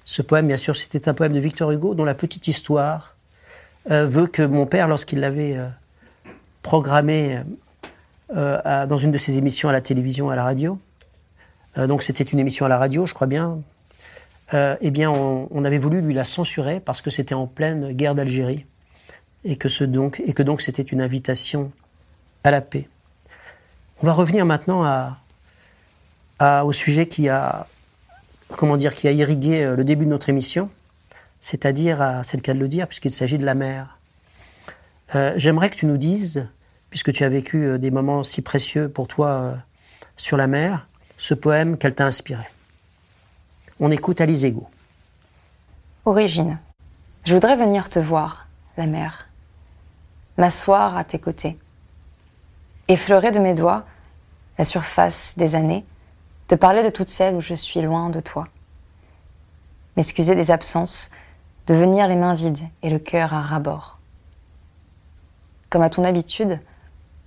Ce 0.03 0.21
poème, 0.21 0.45
bien 0.45 0.57
sûr, 0.57 0.75
c'était 0.75 1.09
un 1.09 1.15
poème 1.15 1.33
de 1.33 1.39
Victor 1.39 1.71
Hugo 1.71 1.95
dont 1.95 2.05
la 2.05 2.13
petite 2.13 2.47
histoire 2.47 3.14
veut 3.87 4.27
que 4.27 4.41
mon 4.41 4.65
père, 4.65 4.87
lorsqu'il 4.87 5.19
l'avait 5.19 5.57
euh, 5.57 5.67
programmé 6.61 7.41
euh, 8.35 8.85
dans 8.87 8.97
une 8.97 9.11
de 9.11 9.17
ses 9.17 9.37
émissions 9.37 9.69
à 9.69 9.71
la 9.71 9.81
télévision, 9.81 10.29
à 10.29 10.35
la 10.35 10.43
radio, 10.43 10.79
donc 11.77 12.03
c'était 12.03 12.23
une 12.23 12.39
émission 12.39 12.65
à 12.65 12.69
la 12.69 12.77
radio, 12.77 13.05
je 13.05 13.13
crois 13.13 13.27
bien, 13.27 13.59
eh 14.53 14.91
bien, 14.91 15.11
on, 15.11 15.65
avait 15.65 15.77
voulu 15.77 15.99
lui 15.99 16.13
la 16.13 16.23
censurer 16.23 16.79
parce 16.79 17.01
que 17.01 17.09
c'était 17.09 17.35
en 17.35 17.47
pleine 17.47 17.91
guerre 17.91 18.15
d'Algérie 18.15 18.65
et 19.43 19.57
que, 19.57 19.83
donc, 19.83 20.61
c'était 20.61 20.83
une 20.83 21.01
invitation 21.01 21.73
à 22.45 22.51
la 22.51 22.61
paix. 22.61 22.87
On 24.01 24.07
va 24.07 24.13
revenir 24.13 24.45
maintenant 24.45 24.85
au 26.39 26.71
sujet 26.71 27.07
qui 27.07 27.27
a, 27.27 27.67
comment 28.49 28.77
dire, 28.77 28.93
qui 28.93 29.07
a 29.07 29.11
irrigué 29.11 29.63
euh, 29.63 29.75
le 29.75 29.83
début 29.83 30.05
de 30.05 30.09
notre 30.09 30.29
émission, 30.29 30.69
c'est-à-dire, 31.45 32.21
c'est 32.23 32.37
le 32.37 32.41
cas 32.41 32.55
de 32.55 32.59
le 32.59 32.67
dire, 32.67 32.87
puisqu'il 32.87 33.11
s'agit 33.11 33.37
de 33.37 33.45
la 33.45 33.53
mer. 33.53 33.99
Euh, 35.13 35.33
J'aimerais 35.35 35.69
que 35.69 35.75
tu 35.75 35.85
nous 35.85 35.97
dises, 35.97 36.49
puisque 36.89 37.11
tu 37.11 37.23
as 37.23 37.29
vécu 37.29 37.57
euh, 37.57 37.77
des 37.77 37.91
moments 37.91 38.23
si 38.23 38.41
précieux 38.41 38.89
pour 38.89 39.07
toi 39.07 39.27
euh, 39.27 39.55
sur 40.17 40.37
la 40.37 40.47
mer, 40.47 40.87
ce 41.19 41.35
poème 41.35 41.77
qu'elle 41.77 41.93
t'a 41.93 42.07
inspiré. 42.07 42.43
On 43.79 43.91
écoute 43.91 44.21
Alice 44.21 44.41
Ego. 44.41 44.67
Origine. 46.05 46.57
Je 47.25 47.35
voudrais 47.35 47.57
venir 47.57 47.91
te 47.91 47.99
voir, 47.99 48.47
la 48.75 48.87
mer 48.87 49.27
m'asseoir 50.39 50.97
à 50.97 51.03
tes 51.03 51.19
côtés, 51.19 51.59
effleurer 52.87 53.31
de 53.31 53.39
mes 53.39 53.53
doigts 53.53 53.85
la 54.57 54.65
surface 54.65 55.35
des 55.37 55.53
années, 55.53 55.85
te 56.47 56.55
parler 56.55 56.83
de 56.83 56.89
toutes 56.89 57.09
celles 57.09 57.35
où 57.35 57.41
je 57.41 57.53
suis 57.53 57.83
loin 57.83 58.09
de 58.09 58.19
toi, 58.19 58.47
m'excuser 59.95 60.33
des 60.33 60.49
absences, 60.49 61.11
de 61.67 61.73
venir 61.73 62.07
les 62.07 62.15
mains 62.15 62.35
vides 62.35 62.67
et 62.83 62.89
le 62.89 62.99
cœur 62.99 63.33
à 63.33 63.41
ras-bord. 63.41 63.97
Comme 65.69 65.81
à 65.81 65.89
ton 65.89 66.03
habitude, 66.03 66.59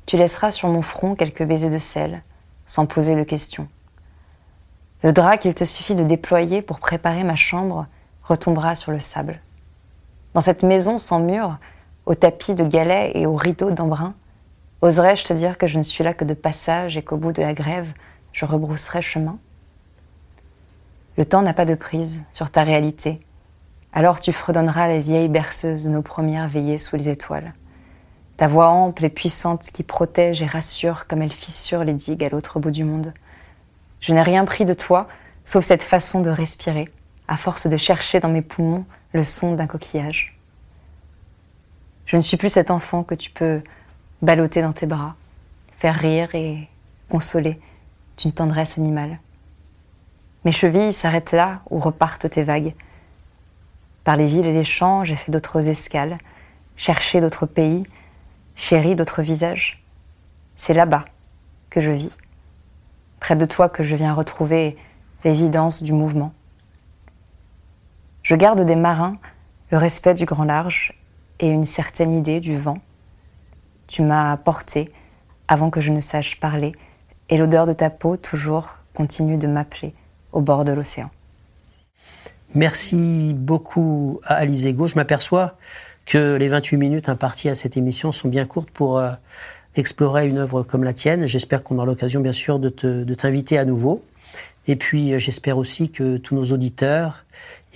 tu 0.07 0.17
laisseras 0.17 0.53
sur 0.53 0.69
mon 0.69 0.83
front 0.83 1.15
quelques 1.15 1.43
baisers 1.43 1.71
de 1.71 1.79
sel, 1.79 2.23
sans 2.65 2.87
poser 2.87 3.17
de 3.17 3.25
questions. 3.25 3.69
Le 5.03 5.13
drap 5.13 5.39
qu'il 5.39 5.55
te 5.55 5.65
suffit 5.65 5.95
de 5.95 6.05
déployer 6.05 6.63
pour 6.63 6.79
préparer 6.79 7.25
ma 7.25 7.37
chambre 7.37 7.87
retombera 8.23 8.75
sur 8.75 8.93
le 8.93 9.01
sable. 9.01 9.41
Dans 10.35 10.41
cette 10.41 10.63
maison 10.63 10.99
sans 10.99 11.21
mur, 11.21 11.59
au 12.07 12.15
tapis 12.15 12.55
de 12.55 12.65
galets 12.65 13.13
et 13.15 13.27
aux 13.27 13.37
rideaux 13.37 13.71
d'embrun, 13.71 14.15
oserais-je 14.83 15.25
te 15.25 15.33
dire 15.33 15.59
que 15.59 15.67
je 15.67 15.79
ne 15.79 15.83
suis 15.83 16.05
là 16.05 16.15
que 16.15 16.25
de 16.25 16.35
passage 16.35 16.97
et 16.97 17.03
qu'au 17.03 17.17
bout 17.17 17.33
de 17.33 17.43
la 17.43 17.55
grève, 17.55 17.93
je 18.33 18.45
rebrousserai 18.45 19.03
chemin? 19.03 19.37
Le 21.17 21.25
temps 21.25 21.43
n'a 21.43 21.55
pas 21.55 21.65
de 21.65 21.75
prise 21.75 22.25
sur 22.31 22.51
ta 22.51 22.63
réalité. 22.63 23.19
Alors 23.93 24.21
tu 24.21 24.33
fredonneras 24.33 24.89
les 24.89 25.01
vieilles 25.01 25.29
berceuses 25.29 25.85
de 25.85 25.91
nos 25.91 26.03
premières 26.03 26.49
veillées 26.49 26.79
sous 26.79 26.97
les 26.97 27.09
étoiles. 27.09 27.55
Ta 28.37 28.47
voix 28.47 28.69
ample 28.69 29.05
et 29.05 29.11
puissante 29.11 29.71
qui 29.73 29.83
protège 29.83 30.43
et 30.43 30.47
rassure 30.47 31.07
comme 31.07 31.23
elle 31.23 31.33
fissure 31.33 31.85
les 31.85 31.95
digues 31.95 32.25
à 32.25 32.29
l'autre 32.29 32.61
bout 32.61 32.71
du 32.71 32.85
monde. 32.85 33.13
Je 34.01 34.13
n'ai 34.13 34.23
rien 34.23 34.45
pris 34.45 34.65
de 34.65 34.75
toi, 34.75 35.09
sauf 35.45 35.65
cette 35.65 35.83
façon 35.83 36.21
de 36.21 36.31
respirer, 36.31 36.89
à 37.27 37.37
force 37.37 37.67
de 37.67 37.77
chercher 37.77 38.21
dans 38.21 38.29
mes 38.29 38.43
poumons 38.43 38.85
le 39.13 39.25
son 39.25 39.55
d'un 39.55 39.67
coquillage. 39.67 40.39
Je 42.05 42.17
ne 42.17 42.23
suis 42.23 42.37
plus 42.37 42.51
cet 42.51 42.71
enfant 42.71 43.03
que 43.03 43.15
tu 43.15 43.31
peux 43.31 43.61
balloter 44.23 44.63
dans 44.63 44.73
tes 44.73 44.87
bras, 44.87 45.17
faire 45.73 45.97
rire 45.97 46.35
et 46.35 46.69
consoler 47.09 47.61
d'une 48.19 48.33
tendresse 48.33 48.79
animale. 48.79 49.19
Mes 50.45 50.53
chevilles 50.53 50.93
s'arrêtent 50.93 51.33
là 51.33 51.61
où 51.71 51.81
repartent 51.81 52.31
tes 52.31 52.45
vagues. 52.45 52.75
Par 54.09 54.17
les 54.17 54.27
villes 54.27 54.47
et 54.47 54.55
les 54.55 54.65
champs, 54.65 55.05
j'ai 55.05 55.17
fait 55.17 55.31
d'autres 55.31 55.69
escales, 55.69 56.17
cherché 56.77 57.21
d'autres 57.21 57.45
pays, 57.45 57.85
chéri 58.55 58.97
d'autres 58.97 59.21
visages. 59.21 59.85
C'est 60.57 60.73
là-bas 60.73 61.05
que 61.69 61.83
je 61.83 61.91
vis, 61.91 62.17
près 63.21 63.37
de 63.37 63.45
toi 63.45 63.69
que 63.69 63.83
je 63.83 63.95
viens 63.95 64.15
retrouver 64.15 64.79
l'évidence 65.25 65.83
du 65.83 65.93
mouvement. 65.93 66.33
Je 68.23 68.35
garde 68.35 68.63
des 68.63 68.77
marins 68.77 69.19
le 69.71 69.77
respect 69.77 70.15
du 70.15 70.25
grand 70.25 70.45
large 70.45 70.95
et 71.39 71.51
une 71.51 71.67
certaine 71.67 72.15
idée 72.15 72.41
du 72.41 72.57
vent. 72.57 72.79
Tu 73.89 74.01
m'as 74.01 74.39
porté 74.39 74.91
avant 75.49 75.69
que 75.69 75.83
je 75.83 75.93
ne 75.93 76.01
sache 76.01 76.41
parler, 76.41 76.73
et 77.29 77.37
l'odeur 77.37 77.67
de 77.67 77.75
ta 77.75 77.91
peau 77.91 78.17
toujours 78.17 78.79
continue 78.95 79.37
de 79.37 79.49
m'appeler 79.49 79.93
au 80.33 80.41
bord 80.41 80.65
de 80.65 80.73
l'océan. 80.73 81.11
Merci 82.55 83.35
beaucoup 83.35 84.21
à 84.25 84.37
Alice 84.37 84.65
Ego. 84.65 84.89
Je 84.89 84.95
m'aperçois 84.97 85.57
que 86.07 86.37
les 86.37 86.49
28 86.49 86.77
minutes 86.77 87.09
imparties 87.09 87.49
à 87.49 87.55
cette 87.55 87.77
émission 87.77 88.13
sont 88.13 88.29
bien 88.29 88.47
courtes 88.47 88.71
pour 88.71 88.99
euh, 88.99 89.11
explorer 89.77 90.27
une 90.27 90.39
œuvre 90.39 90.63
comme 90.63 90.85
la 90.85 90.93
tienne. 90.95 91.27
J'espère 91.27 91.63
qu'on 91.63 91.77
aura 91.77 91.87
l'occasion, 91.87 92.21
bien 92.21 92.33
sûr, 92.33 92.59
de 92.59 93.15
t'inviter 93.15 93.59
à 93.59 93.65
nouveau. 93.65 94.03
Et 94.69 94.77
puis, 94.77 95.15
euh, 95.15 95.19
j'espère 95.19 95.59
aussi 95.59 95.91
que 95.91 96.19
tous 96.19 96.35
nos 96.35 96.45
auditeurs 96.53 97.25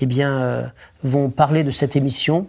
eh 0.01 0.07
bien, 0.07 0.39
euh, 0.39 0.67
vont 1.03 1.31
parler 1.31 1.65
de 1.65 1.71
cette 1.71 1.97
émission 1.97 2.47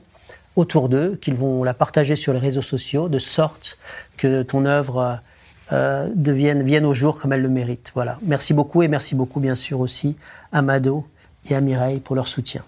autour 0.56 0.90
d'eux, 0.90 1.18
qu'ils 1.20 1.36
vont 1.36 1.64
la 1.64 1.74
partager 1.74 2.16
sur 2.16 2.34
les 2.34 2.40
réseaux 2.40 2.62
sociaux, 2.62 3.10
de 3.10 3.20
sorte 3.20 3.78
que 4.18 4.44
ton 4.44 4.66
œuvre 4.66 5.20
euh, 5.72 6.10
devienne, 6.14 6.62
vienne 6.62 6.86
au 6.86 6.94
jour 6.94 7.20
comme 7.20 7.34
elle 7.34 7.42
le 7.42 7.50
mérite. 7.50 7.92
Voilà. 7.96 8.20
Merci 8.22 8.54
beaucoup 8.54 8.84
et 8.84 8.88
merci 8.88 9.16
beaucoup 9.16 9.40
bien 9.40 9.56
sûr 9.56 9.80
aussi 9.80 10.18
à 10.52 10.62
Mado 10.62 11.08
et 11.50 11.56
à 11.56 11.62
Mireille 11.62 12.00
pour 12.00 12.16
leur 12.16 12.28
soutien. 12.28 12.62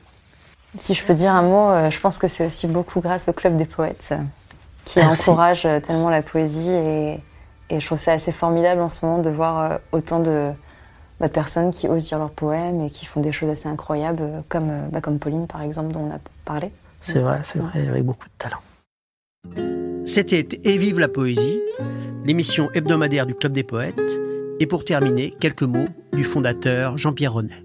Si 0.77 0.93
je 0.93 1.03
peux 1.03 1.13
dire 1.13 1.33
un 1.33 1.43
mot, 1.43 1.69
euh, 1.69 1.89
je 1.89 1.99
pense 1.99 2.17
que 2.17 2.27
c'est 2.27 2.45
aussi 2.45 2.67
beaucoup 2.67 2.99
grâce 2.99 3.29
au 3.29 3.33
Club 3.33 3.55
des 3.55 3.65
Poètes 3.65 4.09
euh, 4.11 4.17
qui 4.83 5.01
encourage 5.01 5.67
tellement 5.83 6.09
la 6.09 6.21
poésie 6.21 6.69
et, 6.69 7.19
et, 7.69 7.79
je 7.79 7.85
trouve 7.85 7.97
ça 7.97 8.11
assez 8.11 8.31
formidable 8.31 8.81
en 8.81 8.89
ce 8.89 9.05
moment 9.05 9.19
de 9.19 9.29
voir 9.29 9.79
autant 9.91 10.19
de, 10.19 10.51
bah, 11.19 11.27
de, 11.27 11.31
personnes 11.33 11.71
qui 11.71 11.87
osent 11.87 12.05
dire 12.05 12.19
leurs 12.19 12.29
poèmes 12.29 12.81
et 12.81 12.89
qui 12.89 13.05
font 13.05 13.21
des 13.21 13.31
choses 13.31 13.49
assez 13.49 13.67
incroyables 13.67 14.43
comme, 14.49 14.89
bah, 14.91 15.01
comme 15.01 15.17
Pauline 15.17 15.47
par 15.47 15.61
exemple 15.61 15.93
dont 15.93 16.01
on 16.01 16.11
a 16.11 16.19
parlé. 16.43 16.71
C'est 16.99 17.19
vrai, 17.19 17.39
c'est 17.43 17.59
vrai, 17.59 17.87
avec 17.87 18.03
beaucoup 18.03 18.27
de 18.27 18.33
talent. 18.37 18.59
C'était 20.05 20.47
Et 20.63 20.77
vive 20.77 20.99
la 20.99 21.07
poésie, 21.07 21.61
l'émission 22.25 22.69
hebdomadaire 22.73 23.25
du 23.25 23.33
Club 23.33 23.53
des 23.53 23.63
poètes. 23.63 24.19
Et 24.59 24.67
pour 24.67 24.85
terminer, 24.85 25.35
quelques 25.39 25.63
mots 25.63 25.87
du 26.13 26.23
fondateur 26.23 26.97
Jean-Pierre 26.97 27.33
Renet. 27.33 27.64